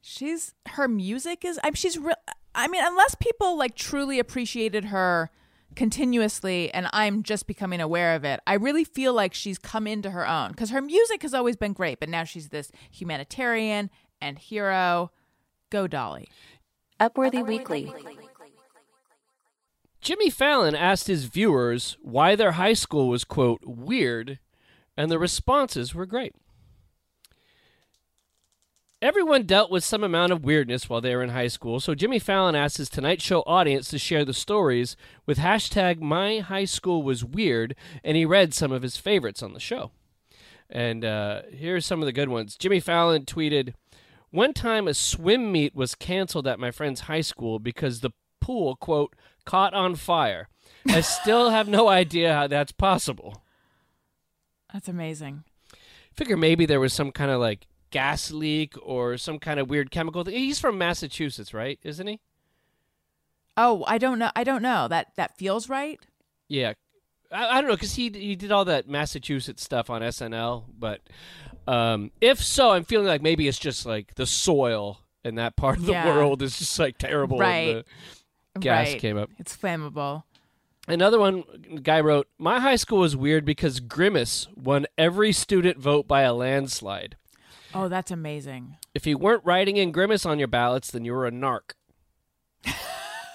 [0.00, 1.58] She's her music is.
[1.62, 1.74] I'm.
[1.74, 2.16] She's real.
[2.54, 5.30] I mean, unless people like truly appreciated her
[5.76, 8.40] continuously, and I'm just becoming aware of it.
[8.46, 11.72] I really feel like she's come into her own because her music has always been
[11.72, 15.10] great, but now she's this humanitarian and hero.
[15.70, 16.28] Go Dolly.
[16.98, 17.92] Upworthy Weekly.
[20.00, 24.38] Jimmy Fallon asked his viewers why their high school was, quote, weird,
[24.96, 26.34] and the responses were great.
[29.02, 32.18] Everyone dealt with some amount of weirdness while they were in high school, so Jimmy
[32.18, 37.02] Fallon asked his Tonight Show audience to share the stories with hashtag My High School
[37.02, 39.90] Was Weird, and he read some of his favorites on the show.
[40.68, 42.56] And uh, here's some of the good ones.
[42.56, 43.72] Jimmy Fallon tweeted,
[44.30, 48.10] One time a swim meet was canceled at my friend's high school because the
[48.40, 50.48] pool, quote, caught on fire.
[50.88, 53.42] I still have no idea how that's possible.
[54.72, 55.44] That's amazing.
[56.14, 59.90] Figure maybe there was some kind of like gas leak or some kind of weird
[59.90, 60.34] chemical thing.
[60.34, 61.78] He's from Massachusetts, right?
[61.82, 62.20] Isn't he?
[63.56, 64.30] Oh, I don't know.
[64.34, 64.88] I don't know.
[64.88, 66.00] That that feels right.
[66.48, 66.74] Yeah.
[67.32, 71.00] I, I don't know because he he did all that Massachusetts stuff on SNL, but
[71.66, 75.78] um, if so, I'm feeling like maybe it's just like the soil in that part
[75.78, 76.06] of the Yeah.
[76.16, 77.38] world is just like terrible.
[77.38, 77.74] Right.
[77.74, 77.84] the
[78.58, 79.00] gas right.
[79.00, 79.30] came up.
[79.38, 80.24] It's flammable.
[80.88, 81.44] Another one
[81.82, 86.32] guy wrote, "My high school was weird because Grimace won every student vote by a
[86.34, 87.16] landslide.
[87.74, 88.76] Oh, that's amazing.
[88.94, 91.74] If you weren't writing in Grimace on your ballots, then you were a narc."
[92.66, 92.72] oh,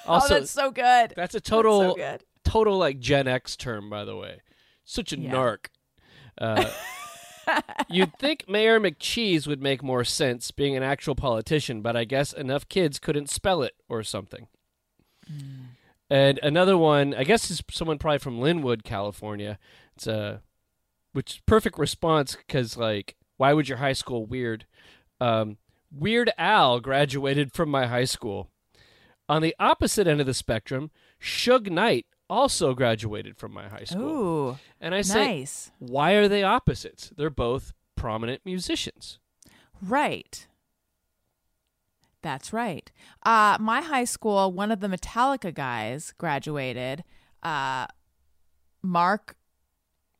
[0.06, 1.14] Also, that's so good.
[1.16, 2.24] that's a total so good.
[2.44, 4.42] total like Gen X term, by the way.
[4.84, 5.32] Such a Yeah.
[5.32, 5.68] narc.
[6.38, 6.70] Uh,
[7.90, 12.34] you'd think Mayor McCheese would make more sense being an actual politician, but I guess
[12.34, 14.48] enough kids couldn't spell it or something.
[16.10, 19.58] And another one, I guess is someone probably from Lynwood, California.
[19.96, 20.42] It's a
[21.14, 24.66] which perfect response because like, why would your high school weird?
[25.20, 25.58] Um,
[25.92, 28.50] Weird Al graduated from my high school.
[29.30, 34.02] On the opposite end of the spectrum, Suge Knight also graduated from my high school.
[34.02, 35.72] Ooh, and I say, nice.
[35.80, 37.12] why are they opposites?
[37.16, 39.20] They're both prominent musicians.
[39.82, 40.48] Right.
[42.26, 42.92] That's right.
[43.24, 47.04] Uh, my high school, one of the Metallica guys graduated.
[47.44, 47.86] Uh,
[48.82, 49.36] Mark,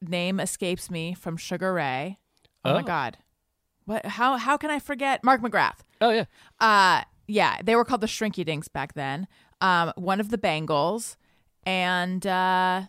[0.02, 2.20] name escapes me from Sugar Ray.
[2.64, 2.74] Oh, Oh.
[2.76, 3.18] my God.
[3.86, 4.06] What?
[4.06, 4.38] How?
[4.38, 5.78] How can I forget Mark McGrath?
[6.00, 6.26] Oh yeah,
[6.60, 9.28] Uh, yeah, they were called the Shrinky Dinks back then.
[9.60, 11.18] Um, one of the Bangles,
[11.66, 12.84] and uh,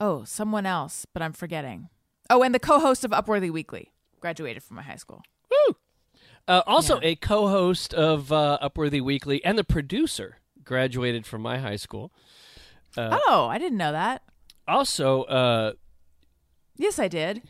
[0.00, 1.90] oh, someone else, but I'm forgetting.
[2.28, 5.22] Oh, and the co-host of Upworthy Weekly graduated from my high school.
[6.48, 11.76] Uh, also a co-host of uh, Upworthy Weekly and the producer graduated from my high
[11.76, 12.12] school.
[12.96, 14.22] Uh, oh, I didn't know that.
[14.66, 15.72] Also, uh,
[16.76, 17.42] Yes, I did.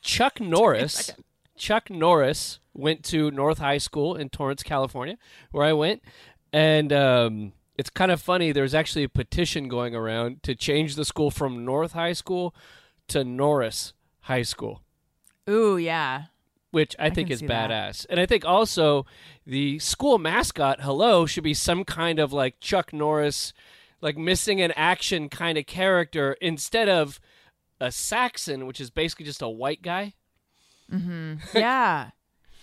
[0.00, 1.12] Chuck Norris.
[1.56, 5.18] Chuck Norris went to North High School in Torrance, California,
[5.52, 6.02] where I went,
[6.52, 8.50] and um, it's kind of funny.
[8.52, 12.54] There's actually a petition going around to change the school from North High School
[13.08, 14.82] to Norris High School,
[15.48, 16.24] Ooh, yeah.
[16.70, 17.70] Which I, think is see that.
[17.70, 18.06] badass.
[18.08, 19.04] And I think also
[19.44, 23.52] the school mascot, hello, should be some kind of like Chuck Norris,
[24.00, 27.18] like missing in action kind of character instead of
[27.80, 30.14] a Saxon, which is basically just a white guy.
[30.92, 31.56] Mm-hmm.
[31.58, 32.10] yeah.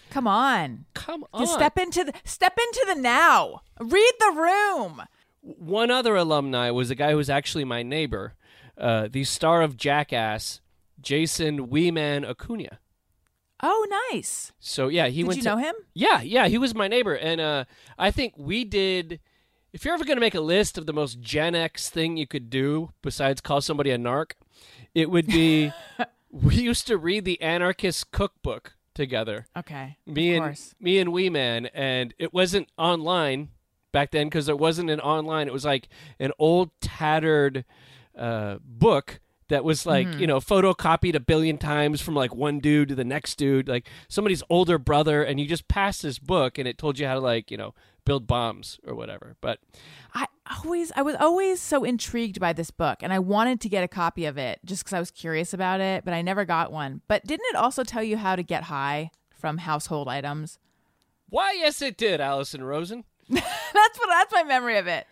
[0.10, 0.86] Come on.
[0.93, 1.41] Come on.
[1.41, 3.62] Just step into the step into the now.
[3.80, 5.03] Read the room.
[5.41, 8.36] One other alumni was a guy who was actually my neighbor,
[8.78, 10.62] uh, the star of Jackass,
[11.01, 12.80] Jason Wee Man Acuna.
[13.62, 14.51] Oh, nice.
[14.60, 15.76] So yeah, he went Did went you to, know him?
[15.93, 17.66] Yeah, yeah, he was my neighbor, and uh,
[17.97, 19.20] I think we did.
[19.74, 22.26] If you're ever going to make a list of the most Gen X thing you
[22.26, 24.32] could do besides call somebody a narc,
[24.95, 25.72] it would be
[26.32, 29.45] we used to read the Anarchist Cookbook together.
[29.55, 29.97] Okay.
[30.05, 30.76] Me of and course.
[30.80, 33.49] me and Wee Man, and it wasn't online
[33.91, 35.47] back then because there wasn't an online.
[35.47, 35.89] It was like
[36.20, 37.66] an old tattered
[38.18, 40.19] uh, book that was like Mm-hmm.
[40.19, 43.87] you know photocopied a billion times from like one dude to the next dude, like
[44.07, 47.19] somebody's older brother, and you just passed this book, and it told you how to
[47.19, 47.73] like you know
[48.05, 49.35] build bombs or whatever.
[49.41, 49.59] But
[50.13, 50.27] I
[50.63, 53.87] always I was always so intrigued by this book and I wanted to get a
[53.89, 57.01] copy of it just cuz I was curious about it, but I never got one.
[57.09, 60.57] But didn't it also tell you how to get high from household items?
[61.29, 61.51] why?
[61.59, 63.03] Yes, it did, Alison Rosen.
[63.29, 63.45] that's
[63.99, 65.05] what that's my memory of it.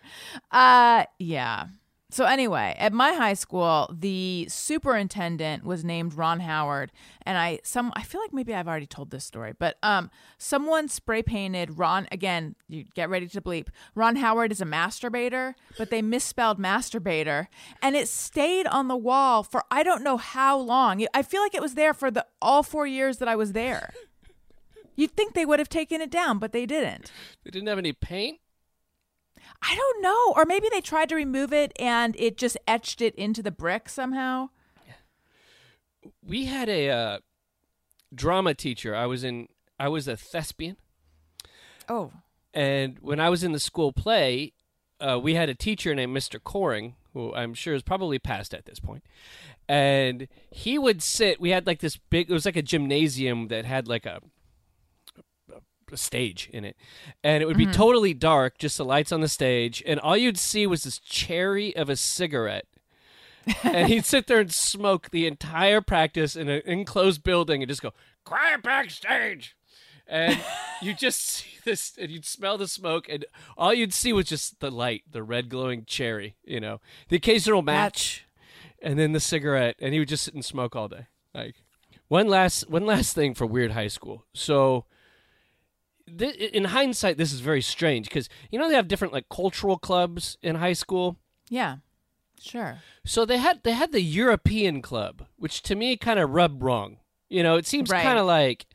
[0.50, 1.66] Uh yeah.
[2.08, 6.92] So anyway, at my high school, the superintendent was named Ron Howard,
[7.22, 10.86] and I some I feel like maybe I've already told this story, but um someone
[10.88, 13.68] spray painted Ron again, you get ready to bleep.
[13.96, 17.48] Ron Howard is a masturbator, but they misspelled masturbator,
[17.82, 21.04] and it stayed on the wall for I don't know how long.
[21.12, 23.92] I feel like it was there for the all 4 years that I was there.
[24.94, 27.10] You'd think they would have taken it down, but they didn't.
[27.44, 28.38] They didn't have any paint.
[29.62, 30.32] I don't know.
[30.36, 33.88] Or maybe they tried to remove it and it just etched it into the brick
[33.88, 34.50] somehow.
[36.22, 37.18] We had a uh,
[38.14, 38.94] drama teacher.
[38.94, 39.48] I was in.
[39.78, 40.76] I was a thespian.
[41.88, 42.12] Oh.
[42.54, 44.52] And when I was in the school play,
[45.00, 46.42] uh, we had a teacher named Mr.
[46.42, 49.04] Coring, who I'm sure is probably passed at this point.
[49.68, 51.40] And he would sit.
[51.40, 52.30] We had like this big.
[52.30, 54.20] It was like a gymnasium that had like a,
[55.94, 56.76] stage in it,
[57.22, 57.72] and it would be mm-hmm.
[57.72, 61.74] totally dark, just the lights on the stage, and all you'd see was this cherry
[61.76, 62.66] of a cigarette.
[63.62, 67.82] and he'd sit there and smoke the entire practice in an enclosed building and just
[67.82, 67.92] go,
[68.24, 69.56] quiet backstage!
[70.08, 70.38] And
[70.80, 73.24] you just see this and you'd smell the smoke and
[73.56, 77.60] all you'd see was just the light the red glowing cherry you know the occasional
[77.60, 78.24] match
[78.80, 81.06] and then the cigarette and he would just sit and smoke all day.
[81.34, 81.56] Like
[82.08, 84.24] one last one last thing for weird high school.
[84.32, 84.84] So
[86.18, 89.78] th- in hindsight this is very strange because you know they have different like cultural
[89.78, 91.16] clubs in high school
[91.48, 91.76] Yeah.
[92.40, 92.78] Sure.
[93.04, 96.98] so they had they had the european club which to me kind of rubbed wrong
[97.30, 98.02] you know it seems Right.
[98.04, 98.66] kind of like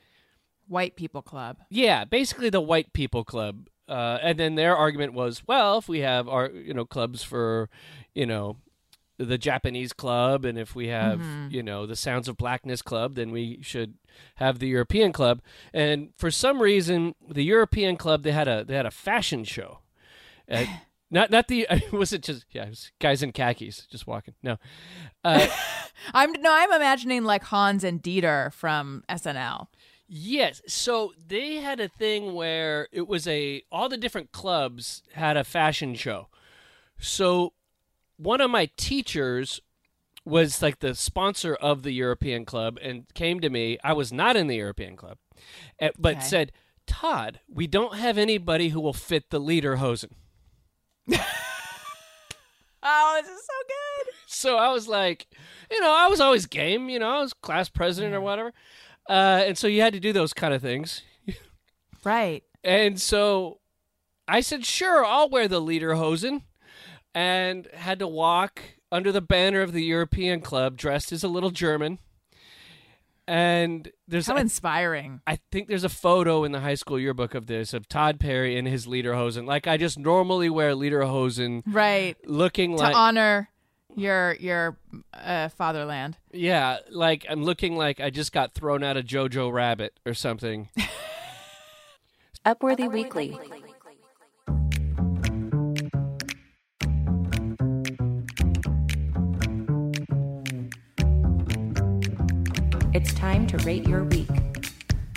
[0.68, 1.58] White People Club.
[1.70, 3.68] Yeah, basically the white people club.
[3.90, 7.70] Uh, and then their argument was, well, if we have our you know clubs for,
[8.16, 8.56] you know,
[9.26, 13.32] the Japanese club, and if we have you know the Sounds of Blackness club, then
[13.32, 13.96] we should
[14.36, 15.42] have the European club.
[15.74, 19.80] And for some reason, the European club they had a they had a fashion show.
[20.50, 20.66] Uh,
[21.12, 24.58] not not the was it just yeah it was guys in khakis just walking no
[25.26, 25.46] uh,
[26.14, 29.68] I'm no, I'm imagining like Hans and Dieter from SNL.
[30.08, 30.62] Yes.
[30.68, 35.44] So they had a thing where it was a all the different clubs had a
[35.44, 36.28] fashion show.
[37.00, 37.54] So
[38.22, 39.60] one of my teachers
[40.24, 43.78] was like the sponsor of the European club and came to me.
[43.84, 45.18] I was not in the European club,
[45.80, 46.26] eh, but Okay.
[46.26, 46.52] said,
[46.86, 50.12] "Todd, we don't have anybody who will fit the lederhosen."
[52.84, 54.14] Oh, this is so good.
[54.26, 55.28] So I was like,
[55.70, 56.90] you know, I was always game.
[56.90, 58.54] You know, I was class president or whatever,
[59.08, 61.04] uh, and so you had to do those kind of things.
[62.04, 62.44] Right.
[62.64, 63.60] And so
[64.28, 66.42] I said, sure, I'll wear the lederhosen.
[67.14, 71.49] And had to walk under the banner of the European Club dressed as a little
[71.49, 71.99] German.
[73.28, 75.22] And there's, How I, inspiring.
[75.28, 78.57] I think there's a photo in the high school yearbook of this of Todd Perry
[78.57, 79.45] in his lederhosen.
[79.45, 82.18] Like I just normally wear lederhosen, Right.
[82.26, 83.49] looking To like honor
[83.95, 84.78] your your
[85.14, 86.18] uh, fatherland.
[86.34, 90.70] yeah, like I'm looking like I just got thrown out of Jojo Rabbit or something.
[92.45, 93.38] Upworthy Weekly.
[103.02, 104.30] It's time to rate your week.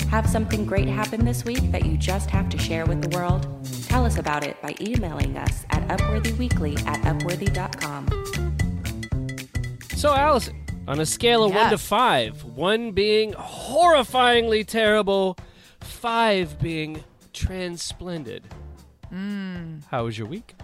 [0.09, 3.47] Have something great happen this week that you just have to share with the world?
[3.89, 8.09] Tell us about it by emailing us at upworthyweekly at upworthy.com.
[9.99, 15.37] So, Alison, on a scale of one to five, one being horrifyingly terrible,
[15.81, 17.05] five being
[17.35, 18.45] transplendid.
[19.11, 19.81] Hmm.
[19.91, 20.55] How was your week?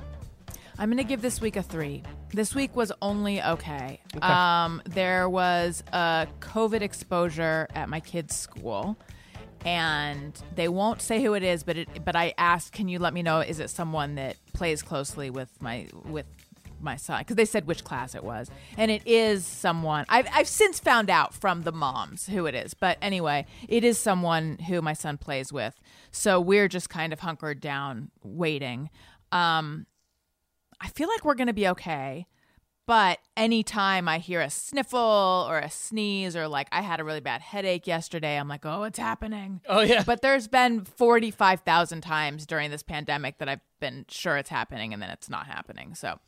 [0.78, 2.02] I'm gonna give this week a three.
[2.32, 4.00] This week was only okay.
[4.22, 8.96] Um, there was a COVID exposure at my kid's school,
[9.64, 13.14] and they won't say who it is, but it, but I asked, can you let
[13.14, 13.40] me know?
[13.40, 16.26] Is it someone that plays closely with my with
[16.80, 17.20] my son?
[17.20, 21.10] Because they said which class it was, and it is someone I've I've since found
[21.10, 22.74] out from the moms who it is.
[22.74, 25.74] But anyway, it is someone who my son plays with.
[26.12, 28.88] So we're just kind of hunkered down, waiting.
[29.32, 29.86] Um,
[30.80, 32.26] I feel like we're going to be okay.
[32.86, 37.20] But anytime I hear a sniffle or a sneeze or like I had a really
[37.20, 39.60] bad headache yesterday, I'm like, oh, it's happening.
[39.68, 40.02] Oh yeah.
[40.04, 45.00] But there's been 45,000 times during this pandemic that I've been sure it's happening and
[45.00, 45.94] then it's not happening.
[45.94, 46.18] So,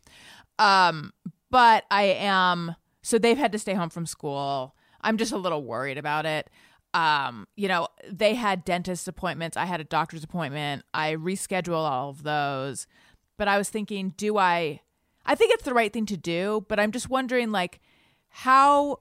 [0.60, 1.12] um,
[1.50, 4.76] but I am, so they've had to stay home from school.
[5.00, 6.48] I'm just a little worried about it.
[6.94, 9.56] Um, you know, they had dentist appointments.
[9.56, 10.84] I had a doctor's appointment.
[10.94, 12.86] I reschedule all of those.
[13.42, 14.82] But I was thinking, do I,
[15.26, 17.80] I think it's the right thing to do, but I'm just wondering, like,
[18.28, 19.00] how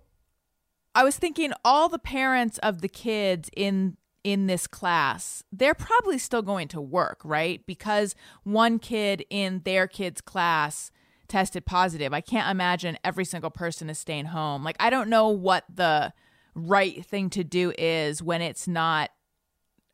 [0.95, 6.17] I was thinking all the parents of the kids in in this class, they're probably
[6.17, 7.63] still going to work, right?
[7.67, 10.89] Because one kid in their kid's class
[11.27, 12.11] tested positive.
[12.11, 14.63] I can't imagine every single person is staying home.
[14.63, 16.13] Like I don't know what the
[16.55, 19.11] right thing to do is when it's not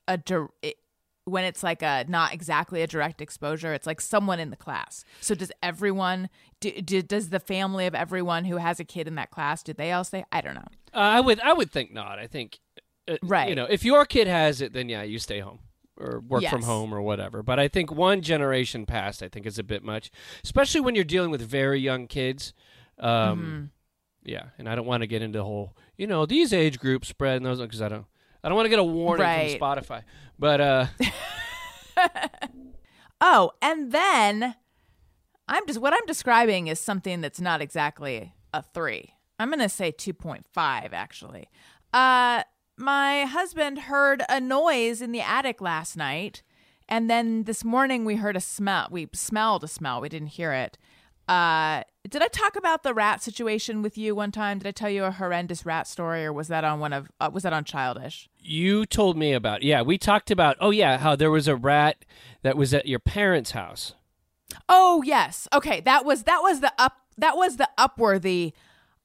[0.07, 0.77] a dir- it-
[1.27, 5.03] when it's like a not exactly a direct exposure it's like someone in the class
[5.21, 9.15] so does everyone do, do, does the family of everyone who has a kid in
[9.15, 11.93] that class do they all say i don't know Uh, I would I would think
[11.93, 12.17] not.
[12.17, 12.59] I think
[13.07, 13.49] uh, Right.
[13.49, 15.59] You know, if your kid has it, then yeah, you stay home
[15.97, 17.41] or work from home or whatever.
[17.43, 20.11] But I think one generation past, I think is a bit much,
[20.43, 22.53] especially when you're dealing with very young kids.
[22.99, 23.65] Um, Mm-hmm.
[24.23, 27.07] Yeah, and I don't want to get into the whole, you know, these age groups
[27.07, 28.05] spread and those because I don't.
[28.43, 29.57] I don't want to get a warning Right.
[29.57, 30.03] from Spotify,
[30.39, 30.85] but uh,
[33.19, 34.55] Oh, and then
[35.47, 39.13] I'm just what I'm describing is something that's not exactly a three.
[39.39, 41.49] I'm gonna say two point five actually.
[41.93, 42.43] Uh,
[42.77, 46.43] my husband heard a noise in the attic last night,
[46.87, 48.87] and then this morning we heard a smell.
[48.91, 49.99] We smelled a smell.
[49.99, 50.77] We didn't hear it.
[51.27, 54.59] Uh, did I talk about the rat situation with you one time?
[54.59, 57.29] Did I tell you a horrendous rat story, or was that on one of uh,
[57.31, 58.29] was that on Childish?
[58.47, 59.61] you told me about.
[59.61, 60.57] Yeah, we talked about.
[60.59, 62.05] Oh yeah, how there was a rat
[62.41, 63.93] that was at your parents' house.
[64.69, 65.47] Oh yes.
[65.53, 68.53] Okay, that was that was the up that was the upworthy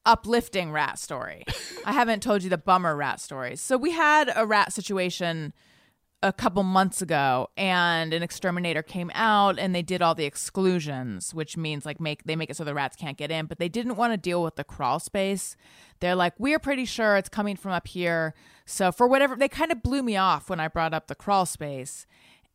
[0.06, 1.44] uplifting rat story.
[1.84, 3.60] I haven't told you the bummer rat stories.
[3.60, 5.52] So we had a rat situation
[6.22, 11.34] a couple months ago and an exterminator came out and they did all the exclusions,
[11.34, 13.68] which means like make they make it so the rats can't get in, but they
[13.68, 15.56] didn't want to deal with the crawl space.
[16.00, 18.34] They're like, "We're pretty sure it's coming from up here."
[18.66, 21.46] So for whatever they kind of blew me off when I brought up the crawl
[21.46, 22.06] space.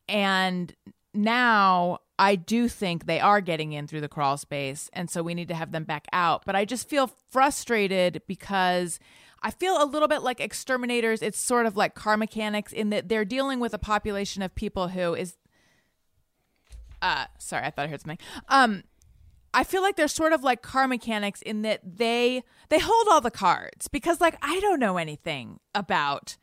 [0.07, 0.73] And
[1.13, 5.33] now I do think they are getting in through the crawl space, and so we
[5.33, 6.43] need to have them back out.
[6.45, 8.99] But I just feel frustrated because
[9.47, 11.21] I feel a little bit like exterminators.
[11.21, 14.89] It's sort of like car mechanics in that they're dealing with a population of people
[14.89, 15.37] who is.
[17.01, 18.17] Uh, sorry, I thought I heard something.
[18.49, 18.83] Um,
[19.53, 23.21] I feel like they're sort of like car mechanics in that they they hold all
[23.21, 26.35] the cards because like I don't know anything about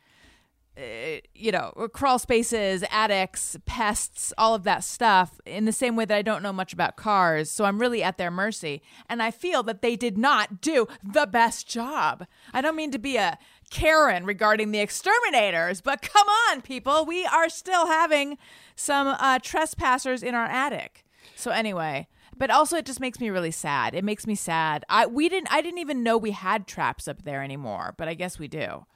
[0.77, 6.05] uh, you know, crawl spaces, attics, pests, all of that stuff in the same way
[6.05, 7.51] that I don't know much about cars.
[7.51, 8.83] So I'm really at their mercy.
[9.09, 12.27] And I feel that they did not do the best job.
[12.53, 13.39] I don't mean to be a
[13.70, 17.05] Karen regarding the exterminators, but come on, people.
[17.05, 18.37] We are still having
[18.75, 21.05] some uh, trespassers in our attic.
[21.37, 22.09] So anyway.
[22.37, 23.95] But also, it just makes me really sad.
[23.95, 24.85] It makes me sad.
[24.89, 25.53] I we didn't.
[25.53, 27.95] I didn't even know we had traps up there anymore.
[27.97, 28.87] But I guess we do.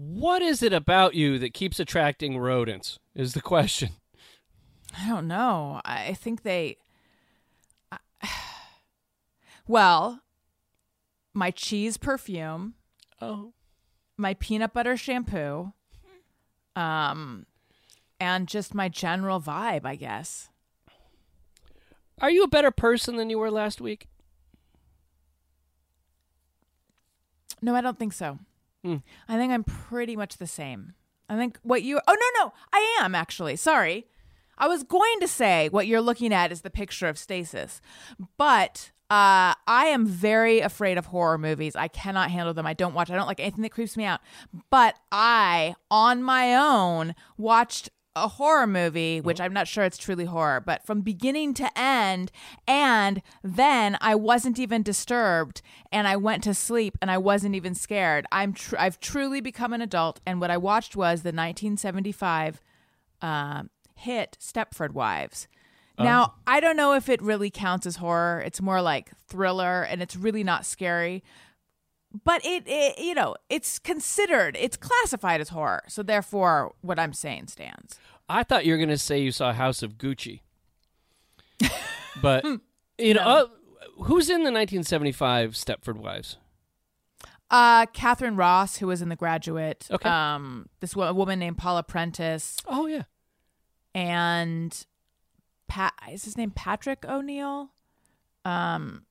[0.00, 3.00] What is it about you that keeps attracting rodents?
[3.16, 3.90] Is the question.
[4.96, 5.80] I don't know.
[5.84, 6.76] I think they.
[7.90, 7.98] I-
[9.66, 10.20] Well,
[11.34, 12.74] my cheese perfume,
[13.20, 13.52] Oh,
[14.16, 15.72] my peanut butter shampoo,
[16.76, 17.44] um,
[18.20, 20.48] and just my general vibe, I guess.
[22.20, 24.06] are you a better person than you were last week?
[27.60, 28.38] No, I don't think so.
[28.84, 28.96] Hmm.
[29.28, 30.94] I think I'm pretty much the same.
[31.28, 32.00] I think what you.
[32.06, 33.56] Oh no, no, I am actually.
[33.56, 34.06] Sorry,
[34.56, 37.80] I was going to say what you're looking at is the picture of stasis,
[38.36, 41.74] but uh, I am very afraid of horror movies.
[41.74, 42.66] I cannot handle them.
[42.66, 43.10] I don't watch.
[43.10, 44.20] I don't like anything that creeps me out.
[44.70, 47.88] But I, on my own, watched
[48.24, 52.30] a horror movie, which I'm not sure it's truly horror, but from beginning to end.
[52.66, 55.62] And then I wasn't even disturbed
[55.92, 58.26] and I went to sleep and I wasn't even scared.
[58.32, 60.20] I'm tr- I've truly become an adult.
[60.26, 62.60] And what I watched was the 1975
[63.22, 63.62] uh,
[63.94, 65.48] hit Stepford Wives.
[66.00, 68.40] Now, I don't know if it really counts as horror.
[68.46, 71.24] It's more like thriller and it's really not scary.
[72.24, 75.82] But it, it you know, it's considered, it's classified as horror.
[75.88, 77.98] So therefore, what I'm saying stands.
[78.28, 80.40] I thought you were going to say you saw House of Gucci.
[82.22, 82.44] but,
[82.98, 83.46] you know, uh,
[84.04, 86.36] who's in the 1975 Stepford Wives?
[87.50, 89.86] Uh, Katharine Ross, who was in The Graduate.
[89.90, 90.08] Okay.
[90.08, 93.04] Um, this wo- woman named Paula Prentiss Oh, yeah.
[93.94, 94.86] and
[95.66, 97.70] Pat is his name Patrick O'Neal.
[98.44, 99.04] Um,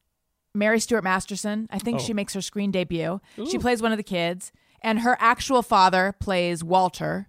[0.57, 1.67] Mary Stuart Masterson.
[1.71, 2.03] I think Oh.
[2.03, 3.21] she makes her screen debut.
[3.49, 4.51] She plays one of the kids,
[4.81, 7.27] and her actual father plays Walter,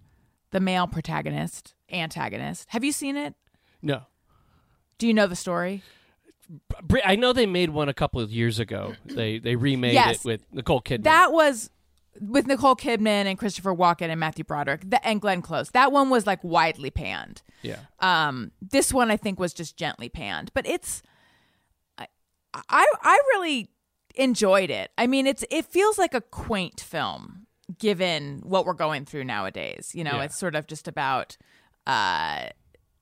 [0.51, 2.67] the male protagonist, antagonist.
[2.71, 3.35] Have you seen it?
[3.83, 4.03] No.
[4.99, 5.83] Do you know the story?
[7.05, 8.95] I know they made one a couple of years ago.
[9.05, 10.21] They they remade Yes.
[10.21, 11.03] it with Nicole Kidman.
[11.05, 11.71] That was
[12.21, 15.71] with Nicole Kidman and Christopher Walken and Matthew Broderick the, and Glenn Close.
[15.71, 17.43] That one was like widely panned.
[17.63, 17.81] yeah.
[18.01, 21.03] Um, this one I think was just gently panned, but it's
[22.69, 23.69] I, I really
[24.15, 24.91] enjoyed it.
[24.99, 27.47] I mean, it's it feels like a quaint film
[27.79, 29.93] given what we're going through nowadays.
[29.95, 30.25] You know, Yeah.
[30.25, 31.37] it's sort of just about
[31.87, 32.47] uh,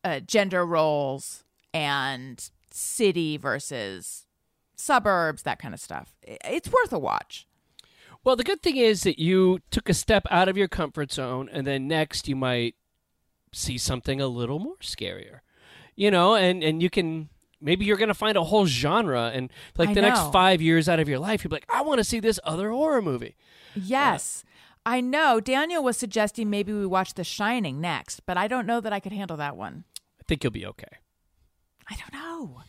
[0.05, 4.27] uh, gender roles and city versus
[4.77, 6.15] suburbs, that kind of stuff.
[6.23, 7.47] It's worth a watch.
[8.25, 11.49] Well, the good thing is that you took a step out of your comfort zone,
[11.53, 12.75] and then next you might
[13.53, 15.41] see something a little more scarier,
[15.95, 17.29] you know, and and you can
[17.61, 20.09] maybe you're going to find a whole genre, and like I the know.
[20.09, 22.41] next five years out of your life, you'll be like, I want to see this
[22.45, 23.37] other horror movie.
[23.75, 24.45] Yes.
[24.85, 25.41] I know.
[25.41, 29.01] Daniel was suggesting maybe we watch The Shining next, but I don't know that I
[29.01, 29.85] could handle that one.
[30.21, 30.99] I think you'll be okay.
[31.91, 32.63] I don't know.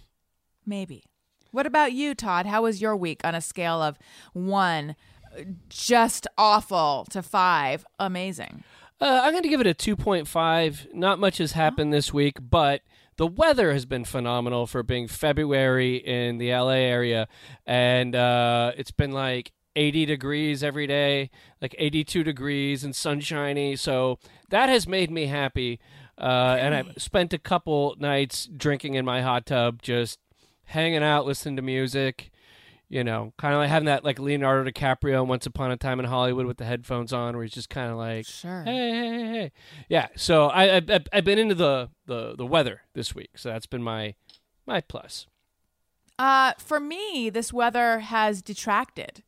[0.65, 1.03] Maybe.
[1.51, 2.45] What about you, Todd?
[2.45, 3.97] How was your week on a scale of
[4.33, 4.95] one,
[5.37, 8.63] uh, just awful, to five, amazing?
[8.99, 10.93] Uh, I'm going to give it a 2.5.
[10.93, 12.81] Not much has happened this week, but
[13.17, 17.27] the weather has been phenomenal for being February in the LA area.
[17.65, 21.29] And uh, it's been like 80 degrees every day,
[21.61, 23.75] like 82 degrees and sunshiny.
[23.75, 25.79] So that has made me happy.
[26.17, 30.19] Uh, and I've spent a couple nights drinking in my hot tub, just
[30.65, 32.31] hanging out, listening to music.
[32.89, 35.99] You know, kind of like having that like Leonardo DiCaprio in Once Upon a Time
[35.99, 38.63] in Hollywood with the headphones on, where he's just kind of like, Sure.
[38.63, 39.51] hey, hey, hey, hey.
[39.89, 40.07] Yeah.
[40.15, 40.81] So I, I
[41.11, 44.15] I've- been into the, the the weather this week, so that's been my
[44.65, 45.27] my plus.
[46.17, 49.21] Uh, for me, this weather has detracted.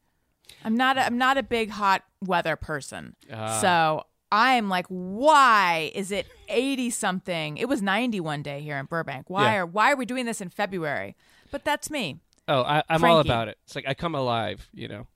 [0.64, 0.98] I'm not.
[0.98, 3.60] A, I'm not a big hot weather person, Ah.
[3.60, 7.58] so I'm like, why is it 80 something?
[7.58, 9.30] It was 90 one day here in Burbank.
[9.30, 9.58] Why Yeah.
[9.60, 11.16] are Why are we doing this in February?
[11.52, 12.20] But that's me.
[12.50, 13.58] Oh, I, I'm all about it.
[13.64, 15.08] It's like I come alive, you know.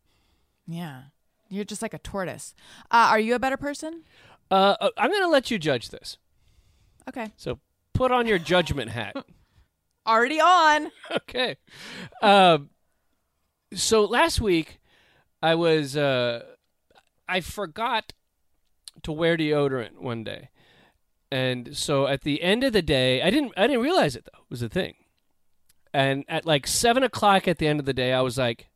[0.68, 1.02] Yeah,
[1.50, 2.54] you're just like a tortoise.
[2.92, 4.04] Uh, are you a better person?
[4.52, 6.18] Uh, uh, I'm gonna let you judge this.
[7.10, 7.60] Okay, So
[7.94, 9.16] put on your judgment hat.
[10.08, 10.92] already on.
[11.12, 11.58] okay.
[12.22, 12.70] Um,
[13.74, 14.80] so last week,
[15.42, 16.44] I was uh,
[17.28, 18.14] I forgot
[19.02, 20.50] to wear deodorant one day,
[21.32, 24.44] and so at the end of the day, I didn't I didn't realize it though
[24.50, 24.96] was a thing,
[25.94, 28.70] and at like seven o'clock at the end of the day, I was like,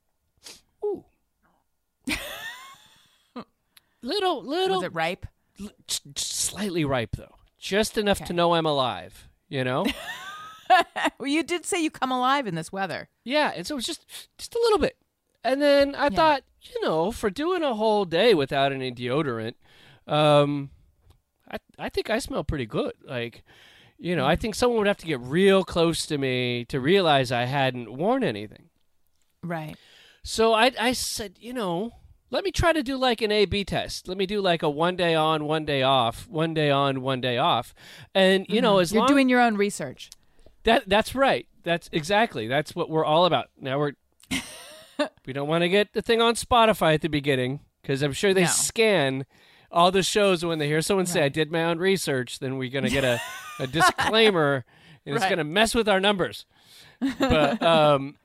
[0.84, 1.04] ooh.
[4.02, 5.26] little little Was it ripe?
[5.60, 5.70] l-
[6.16, 8.28] slightly ripe though just enough Okay.
[8.28, 9.86] to know i'm alive you know
[11.18, 13.08] Well, you did say you come alive in this weather.
[13.24, 14.06] Yeah, and so it was just
[14.38, 14.98] just a little bit.
[15.42, 16.10] And then I Yeah.
[16.10, 19.54] thought, you know, for doing a whole day without any deodorant,
[20.08, 20.72] um
[21.50, 22.92] I I think I smell pretty good.
[23.02, 23.46] Like,
[23.98, 24.42] you know, I mm-hmm.
[24.42, 28.24] think someone would have to get real close to me to realize I hadn't worn
[28.24, 28.70] anything.
[29.44, 29.76] Right.
[30.24, 31.92] So I I said, you know,
[32.30, 34.08] let me try to do like an A B test.
[34.08, 37.22] Let me do like a one day on, one day off, one day on, one
[37.22, 37.74] day off.
[38.14, 38.82] And you know, mm-hmm.
[38.82, 40.10] as You're long doing your own research.
[40.64, 41.48] that that's right.
[41.64, 42.48] That's exactly.
[42.48, 43.48] That's what we're all about.
[43.60, 43.94] Now we're
[45.26, 48.34] we don't want to get the thing on Spotify at the beginning because I'm sure
[48.34, 48.50] they No.
[48.50, 49.26] scan
[49.72, 52.40] all the shows when they hear someone say I did my own research.
[52.40, 53.20] Then we're gonna get a,
[53.60, 54.66] a disclaimer,
[55.06, 56.46] and it's gonna mess with our numbers.
[57.20, 58.16] But um,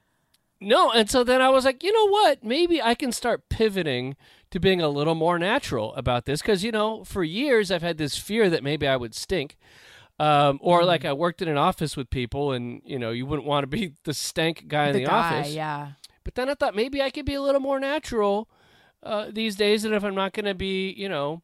[0.61, 2.45] no, and so then I was like, you know what?
[2.45, 4.17] Maybe I can start pivoting
[4.51, 7.99] to being a little more natural about this because you know, for years I've had
[7.99, 9.57] this fear that maybe I would stink.
[10.21, 10.87] Um, or Mm-hmm.
[10.87, 13.67] like I worked in an office with people, and you know you wouldn't want to
[13.67, 15.53] be the stank guy in the the guy, office.
[15.55, 15.93] yeah.
[16.23, 18.49] But then I thought maybe I could be a little more natural
[19.03, 21.43] uh, these days, and if I'm not going to be, you know,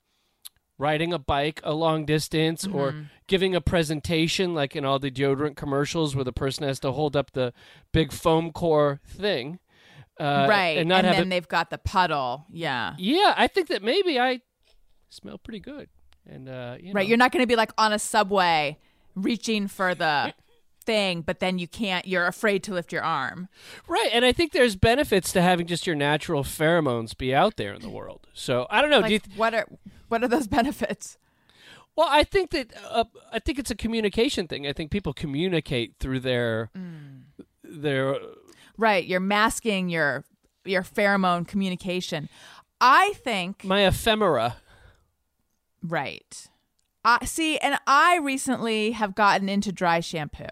[0.79, 3.03] riding a bike a long distance or Mm-hmm.
[3.27, 7.17] giving a presentation like in all the deodorant commercials where the person has to hold
[7.17, 7.53] up the
[7.93, 9.59] big foam core thing,
[10.21, 10.79] uh, right.
[10.79, 11.31] and not have then it.
[11.31, 12.47] they've got the puddle.
[12.51, 12.95] Yeah.
[12.99, 14.41] Yeah, I think that maybe I
[15.11, 15.89] smell pretty good,
[16.27, 17.03] and uh, you Right.
[17.03, 17.09] know.
[17.09, 18.79] You're not going to be like on a subway
[19.15, 20.33] reaching for the
[20.89, 22.07] thing, but then you can't.
[22.07, 23.49] You're afraid to lift your arm.
[23.87, 27.75] Right, and I think there's benefits to having just your natural pheromones be out there
[27.75, 28.27] in the world.
[28.33, 29.03] So I don't know.
[29.03, 29.67] do you th- what are
[30.09, 31.19] what are those benefits?
[31.95, 34.67] well, I think that uh, I think it's a communication thing.
[34.67, 36.71] I think people communicate through their
[37.63, 38.17] their
[38.79, 40.25] Right, you're masking your
[40.65, 42.29] your pheromone communication.
[42.81, 44.57] I think my ephemera.
[45.83, 46.49] right.
[47.05, 50.45] I see, and I recently have gotten into dry shampoo.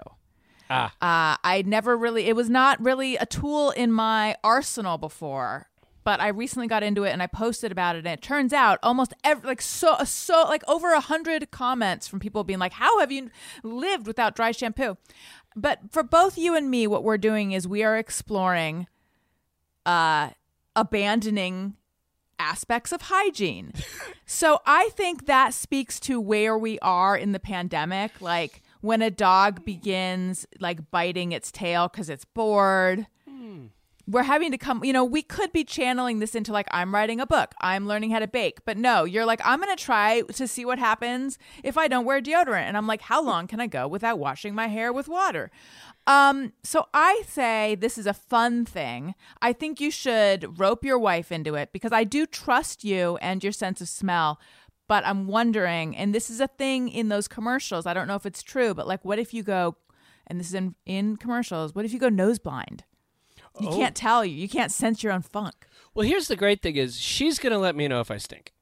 [0.69, 5.69] Ah, Uh, I never really, it was not really a tool in my arsenal before,
[6.05, 8.01] but I recently got into it and I posted about it.
[8.01, 12.21] And it turns out almost every, like, so, so, like over a hundred comments from
[12.21, 13.31] people being like, How have you
[13.63, 14.97] lived without dry shampoo?
[15.55, 18.87] But for both you and me, what we're doing is we are exploring,
[19.85, 20.31] uh,
[20.75, 21.77] abandoning
[22.39, 23.73] aspects of hygiene.
[24.27, 28.21] so I think that speaks to where we are in the pandemic.
[28.21, 33.09] Like when a dog begins like biting its tail because it's bored.
[34.09, 37.19] We're having to come, you know, we could be channeling this into like, I'm writing
[37.21, 38.65] a book, I'm learning how to bake.
[38.65, 42.05] But no, you're like, I'm going to try to see what happens if I don't
[42.05, 42.69] wear deodorant.
[42.69, 45.51] And I'm like, how long can I go without washing my hair with water?
[46.07, 49.17] Um, so I say this is a fun thing.
[49.43, 53.43] I think you should rope your wife into it because I do trust you and
[53.43, 54.39] your sense of smell.
[54.89, 57.87] But I'm wondering, and this is a thing in those commercials.
[57.87, 59.77] I don't know if it's true, but like, what if you go,
[60.27, 61.75] and this is in in commercials.
[61.75, 62.85] What if you go nose blind?
[63.61, 63.77] You Oh.
[63.77, 64.35] can't tell you.
[64.37, 65.55] You can't sense your own funk.
[65.95, 68.53] well, here's the great thing: is she's gonna let me know if I stink.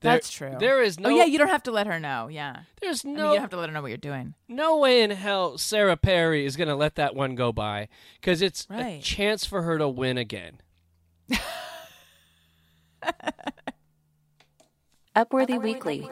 [0.00, 0.56] There- That's true.
[0.58, 1.08] There is oh, no.
[1.10, 2.28] Oh yeah, you don't have to let her know.
[2.28, 2.60] Yeah.
[2.80, 3.28] there's I mean, no.
[3.28, 4.34] you don't have to let her know what you're doing.
[4.48, 7.88] no way in hell Sarah Perry is gonna let that one go by
[8.20, 10.60] because it's a chance for her to win again.
[15.16, 16.08] Upworthy Weekly.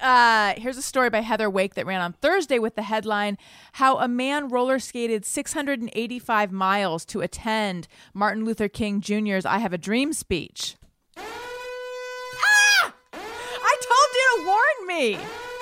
[0.00, 3.38] Uh, here's a story by Heather Wake that ran on Thursday with the headline
[3.72, 9.72] How a Man Roller Skated 685 Miles to Attend Martin Luther King Jr.'s I Have
[9.72, 10.76] a Dream speech.
[11.16, 12.94] Ah!
[13.14, 15.18] I told you to warn me.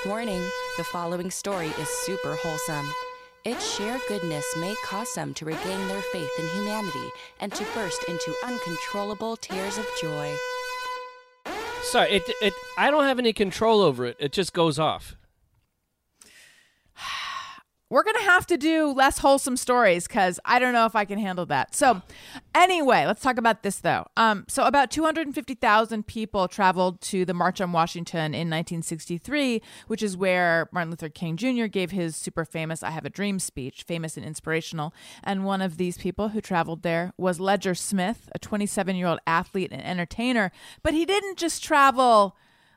[0.06, 0.42] Warning
[0.78, 2.90] the following story is super wholesome.
[3.42, 7.08] Its sheer goodness may cause some to regain their faith in humanity
[7.40, 10.36] and to burst into uncontrollable tears of joy.
[11.82, 14.16] Sorry, it it I don't have any control over it.
[14.20, 15.16] It just goes off.
[17.90, 21.04] We're going to have to do less wholesome stories because I don't know if I
[21.04, 21.74] can handle that.
[21.74, 22.02] So,
[22.54, 24.06] anyway, let's talk about this though.
[24.16, 30.16] Um, so, about 250,000 people traveled to the March on Washington in 1963, which is
[30.16, 31.66] where Martin Luther King Jr.
[31.66, 34.94] gave his super famous I Have a Dream speech, famous and inspirational.
[35.24, 39.18] And one of these people who traveled there was Ledger Smith, a 27 year old
[39.26, 40.52] athlete and entertainer.
[40.84, 42.36] But he didn't just travel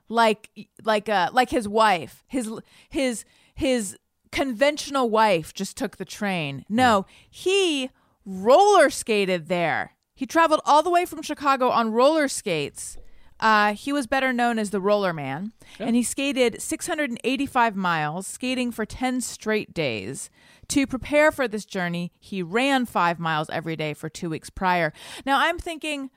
[0.10, 0.50] like
[0.84, 2.52] like uh like his wife his
[2.90, 3.24] his
[3.56, 3.98] his
[4.34, 6.66] conventional wife just took the train.
[6.68, 7.90] No he
[8.26, 9.96] roller skated there.
[10.16, 12.98] He traveled all the way from chicago on roller skates.
[13.40, 15.52] Uh, he was better known as the roller man.
[15.78, 20.30] And he skated 685 miles skating for 10 straight days.
[20.70, 24.94] To prepare for this journey he ran five miles every day for two weeks prior.
[25.26, 26.10] Now i'm thinking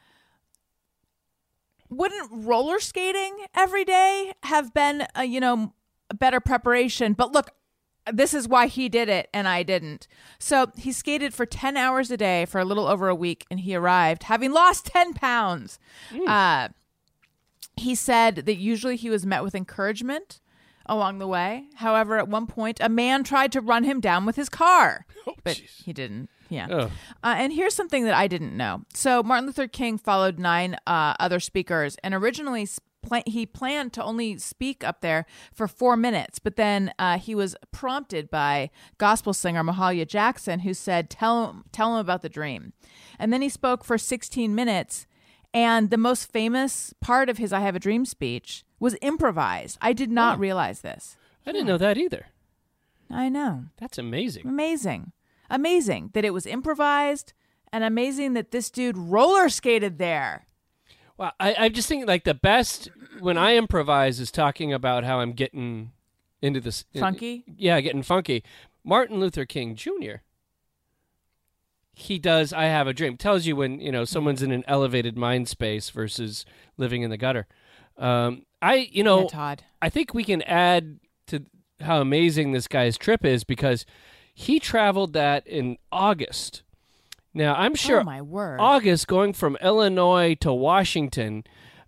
[1.88, 5.72] wouldn't roller skating every day have been a, you know
[6.10, 7.12] a better preparation?
[7.12, 7.50] But look
[8.12, 10.06] this is why he did it and I didn't.
[10.38, 13.60] So he skated for 10 hours a day for a little over a week and
[13.60, 15.78] he arrived having lost 10 pounds.
[16.26, 16.68] Uh,
[17.76, 20.40] he said that usually he was met with encouragement
[20.86, 21.66] along the way.
[21.76, 25.04] However, at one point, a man tried to run him down with his car,
[25.44, 25.82] but jeez.
[25.82, 26.30] he didn't.
[26.48, 26.68] Yeah.
[26.70, 26.84] Oh.
[27.24, 28.82] Uh, and here's something that I didn't know.
[28.94, 32.68] So Martin Luther King followed nine uh, other speakers, and originally
[33.06, 37.34] pla- he planned to only speak up there for four minutes, but then uh, he
[37.34, 42.28] was prompted by gospel singer Mahalia Jackson, who said, "Tell him, tell him about the
[42.28, 42.72] dream,"
[43.18, 45.06] and then he spoke for 16 minutes.
[45.54, 49.78] And the most famous part of his "I Have a Dream" speech was improvised.
[49.80, 51.16] I did not realize this.
[51.46, 52.26] I didn't know that either.
[53.10, 53.66] I know.
[53.78, 54.46] That's amazing.
[54.46, 55.12] Amazing.
[55.48, 57.32] Amazing that it was improvised
[57.72, 60.46] and amazing that this dude roller skated there.
[61.18, 62.90] Well, I, I'm just thinking like the best
[63.20, 65.92] when I improvise is talking about how I'm getting
[66.42, 67.44] into this Funky?
[67.56, 68.42] yeah, getting funky.
[68.84, 70.16] Martin Luther King Jr.
[71.92, 72.52] He does.
[72.52, 73.16] I have a dream.
[73.16, 76.44] Tells you when you know someone's in an elevated mind space versus
[76.76, 77.46] living in the gutter.
[77.96, 79.64] Um, I you know Yeah, Todd.
[79.80, 81.46] I think we can add to
[81.80, 83.86] how amazing this guy's trip is because
[84.34, 86.62] he traveled that in August.
[87.32, 88.60] Now I'm sure oh my word.
[88.60, 91.44] August going from Illinois to Washington,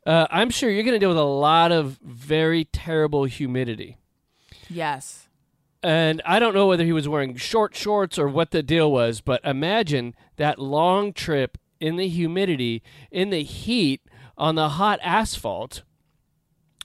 [0.09, 3.99] uh, I'm sure you're going to deal with a lot of very terrible humidity.
[4.71, 5.27] yes.
[5.81, 9.21] And I don't know whether he was wearing short shorts or what the deal was,
[9.21, 12.83] but imagine that long trip in the humidity,
[13.13, 14.01] in the heat,
[14.37, 15.83] on the hot asphalt,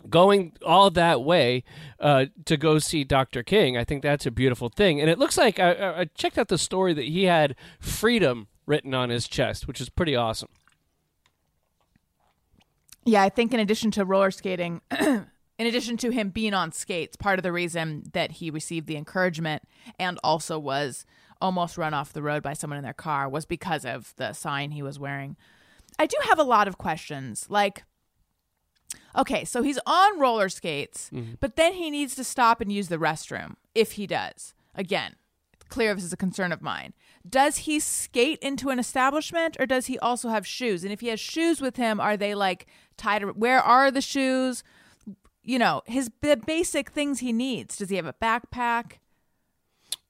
[0.10, 1.64] going all that way
[2.00, 3.42] uh, to go see Dr.
[3.42, 3.78] King.
[3.78, 5.00] I think that's a beautiful thing.
[5.00, 8.94] And it looks like I, I checked out the story that he had freedom written
[8.94, 10.50] on his chest, which is pretty awesome.
[13.06, 15.28] Yeah, I think in addition to roller skating, in
[15.60, 19.64] addition to him being on skates, part of the reason that he received the encouragement
[20.00, 21.06] and also was
[21.42, 24.72] almost run off the road by someone in their car was because of the sign
[24.72, 25.36] he was wearing.
[26.00, 27.48] I do have a lot of questions.
[27.50, 27.84] Like,
[29.16, 31.34] okay, so he's on roller skates, mm-hmm.
[31.40, 34.54] but then he needs to stop and use the restroom if he does.
[34.74, 35.16] Again,
[35.70, 36.94] clear this is a concern of mine.
[37.28, 40.84] Does he skate into an establishment or does he also have shoes?
[40.84, 42.68] And if he has shoes with him, are they like
[42.98, 43.24] tied?
[43.36, 44.64] Where are the shoes?
[45.44, 47.76] You know, his the basic things he needs.
[47.78, 48.94] Does he have a backpack?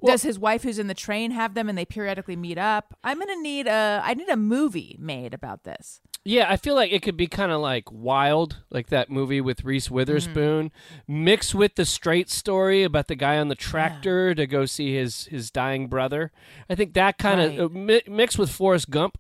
[0.05, 2.93] Does his wife who's in the train have them and they periodically meet up?
[3.05, 6.01] I'm gonna need a I need a movie made about this.
[6.25, 9.63] Yeah, I feel like it could be kind of like Wild, like that movie with
[9.65, 10.71] Reese Witherspoon,
[11.07, 15.25] mixed with the straight story about the guy on the tractor to go see his
[15.25, 16.31] his dying brother.
[16.69, 17.59] I think that kind of Right.
[17.59, 19.17] uh, mi- mixed with Forrest Gump.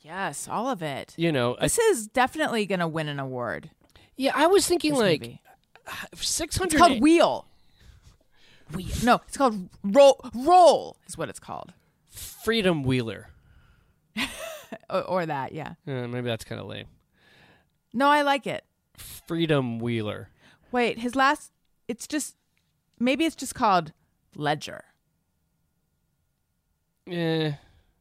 [0.00, 1.14] Yes, all of it.
[1.16, 3.70] You know, I, This is definitely gonna win an award.
[4.16, 5.40] yeah, I was thinking this like movie.
[6.14, 6.78] six It's hundred.
[6.78, 7.46] called Wheel.
[8.72, 8.94] Wheel.
[9.02, 10.20] No, it's called Roll.
[10.34, 11.72] Roll is what it's called,
[12.08, 13.28] Freedom Wheeler.
[14.90, 15.52] or, or that.
[15.52, 15.74] Yeah.
[15.86, 16.86] Uh, maybe that's kind of lame.
[17.94, 18.64] No, I like it.
[18.96, 20.28] Freedom Wheeler.
[20.70, 21.52] Wait, his last.
[21.88, 22.36] It's just
[22.98, 23.92] maybe it's just called
[24.36, 24.84] Ledger.
[27.10, 27.52] Eh,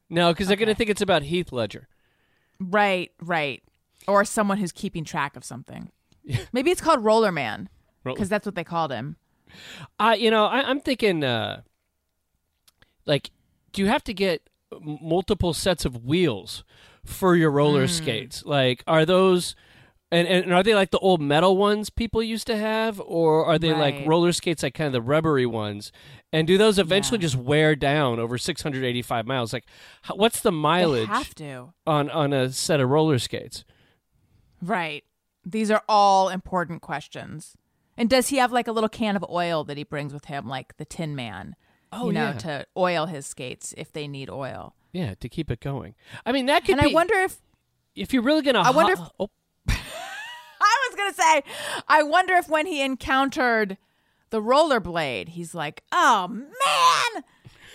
[0.10, 1.88] no, because they're gonna think it's about Heath Ledger.
[2.60, 3.62] Right, right.
[4.08, 5.92] Or someone who's keeping track of something.
[6.54, 7.70] Maybe it's called Roller Man
[8.04, 9.18] because that's what they called him.
[10.00, 11.62] I, you know, I, I'm thinking, uh,
[13.06, 13.32] like,
[13.74, 14.50] do you have to get
[14.82, 16.64] multiple sets of wheels
[17.06, 17.92] for your roller Hmm.
[17.92, 18.46] skates?
[18.46, 19.56] Like, are those,
[20.12, 23.60] and, and are they like the old metal ones people used to have, or are
[23.60, 25.92] they like roller skates, like kind of the rubbery ones?
[26.34, 27.24] And do those eventually Yeah.
[27.24, 29.54] just wear down over 685 miles?
[29.54, 29.66] Like,
[30.14, 31.74] what's the They mileage have to.
[31.86, 33.64] on on a set of roller skates?
[34.62, 35.04] Right.
[35.46, 37.56] These are all important questions.
[37.96, 40.48] And does he have like a little can of oil that he brings with him,
[40.48, 41.56] like the Tin Man?
[41.92, 42.34] Oh, you know, yeah.
[42.34, 44.76] to oil his skates if they need oil.
[44.92, 45.96] Yeah, to keep it going.
[46.26, 46.92] I mean, that could And be.
[46.92, 47.38] I wonder if
[47.96, 48.60] if you're really gonna.
[48.62, 49.30] I wonder ho- if- oh,
[50.98, 51.44] Was gonna say,
[51.88, 53.78] I wonder if when he encountered
[54.30, 57.24] the rollerblade, he's like, "Oh man,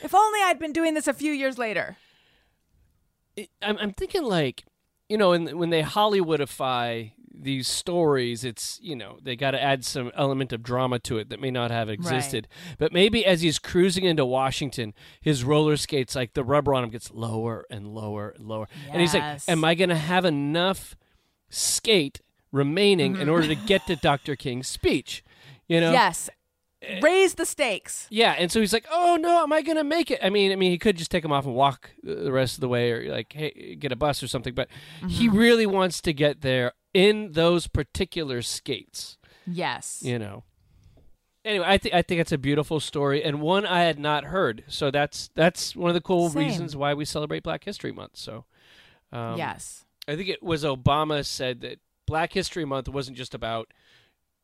[0.03, 1.97] if only I'd been doing this a few years later."
[3.63, 4.65] I'm, I'm thinking like
[5.09, 9.85] you know in, when they hollywoodify these stories it's you know they got to add
[9.85, 12.47] some element of drama to it that may not have existed.
[12.79, 16.91] But maybe as he's cruising into washington his roller skates like the rubber on him
[16.91, 18.69] gets lower and lower and lower.
[18.91, 20.95] And he's like am i going to have enough
[21.49, 22.21] skate
[22.53, 25.25] remaining in order to get to dr king's speech
[25.69, 26.29] you know Yes,
[27.01, 28.07] raise the stakes.
[28.11, 30.57] yeah, and so he's like, "Oh no, am I gonna make it?" I mean, I
[30.57, 33.09] mean, he could just take him off and walk the rest of the way, or
[33.11, 34.53] like, hey, get a bus or something.
[34.53, 34.69] But
[35.09, 35.37] he Mm-hmm.
[35.39, 40.01] really wants to get there in those particular skates, Yes.
[40.05, 40.43] you know.
[41.45, 44.65] Anyway, I think I think it's a beautiful story and one I had not heard.
[44.67, 46.43] So that's that's one of the cool Same.
[46.47, 48.17] reasons why we celebrate Black History Month.
[48.17, 48.45] So,
[49.13, 49.85] um, yes.
[50.09, 53.73] I think it was Obama said that Black History Month wasn't just about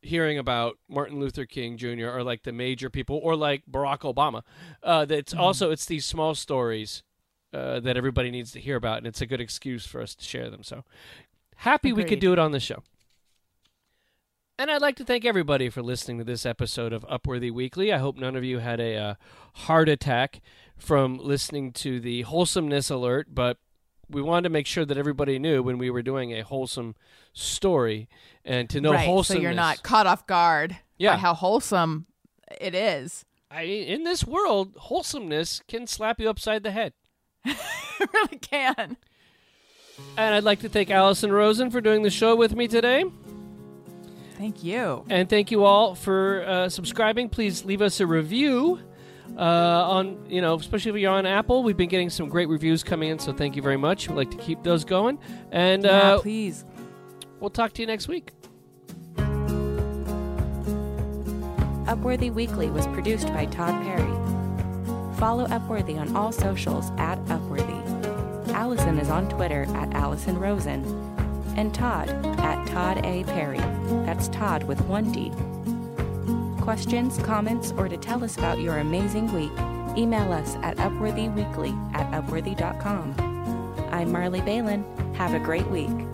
[0.01, 2.09] hearing about Martin Luther King Jr.
[2.09, 4.43] or like the major people or like Barack Obama.
[4.83, 7.03] Uh, that it's also it's these small stories
[7.53, 10.25] uh, that everybody needs to hear about, and it's a good excuse for us to
[10.25, 10.63] share them.
[10.63, 10.85] So
[11.57, 12.83] happy we could do it on the show.
[14.61, 17.93] And I'd like to thank everybody for listening to this episode of Upworthy Weekly.
[17.93, 19.15] I hope none of you had a uh,
[19.55, 20.41] heart attack
[20.77, 23.59] from listening to the wholesomeness alert, but
[24.11, 26.95] we wanted to make sure that everybody knew when we were doing a wholesome
[27.33, 28.09] story
[28.45, 29.25] and to know right.
[29.25, 31.15] So you're not caught off guard Yeah.
[31.15, 32.07] by how wholesome
[32.61, 33.25] it is.
[33.51, 36.93] I, in this world, wholesomeness can slap you upside the head.
[37.45, 37.57] it
[38.13, 38.97] really can.
[40.17, 43.05] And I'd like to thank Alison Rosen for doing the show with me today.
[44.37, 45.05] Thank you.
[45.09, 47.29] And thank you all for uh, subscribing.
[47.29, 48.79] Please leave us a review
[49.37, 51.63] uh, on, you know, especially if you're on Apple.
[51.63, 54.09] We've been getting some great reviews coming in, so thank you very much.
[54.09, 55.19] We'd like to keep those going.
[55.53, 56.65] And yeah, uh, please.
[57.41, 58.33] we'll talk to you next week.
[61.87, 64.13] Upworthy Weekly was produced by Todd Perry.
[65.17, 68.49] Follow Upworthy on all socials at Upworthy.
[68.51, 70.85] Alison is on Twitter at Alison Rosen.
[71.57, 72.09] And Todd
[72.39, 73.25] at Todd A.
[73.25, 73.59] Perry.
[74.05, 75.33] That's Todd with one D.
[76.69, 79.51] questions, comments, or to tell us about your amazing week,
[79.97, 83.15] email us at upworthyweekly at upworthy.com.
[83.91, 84.85] I'm Marley Balin.
[85.15, 86.08] Have a great week.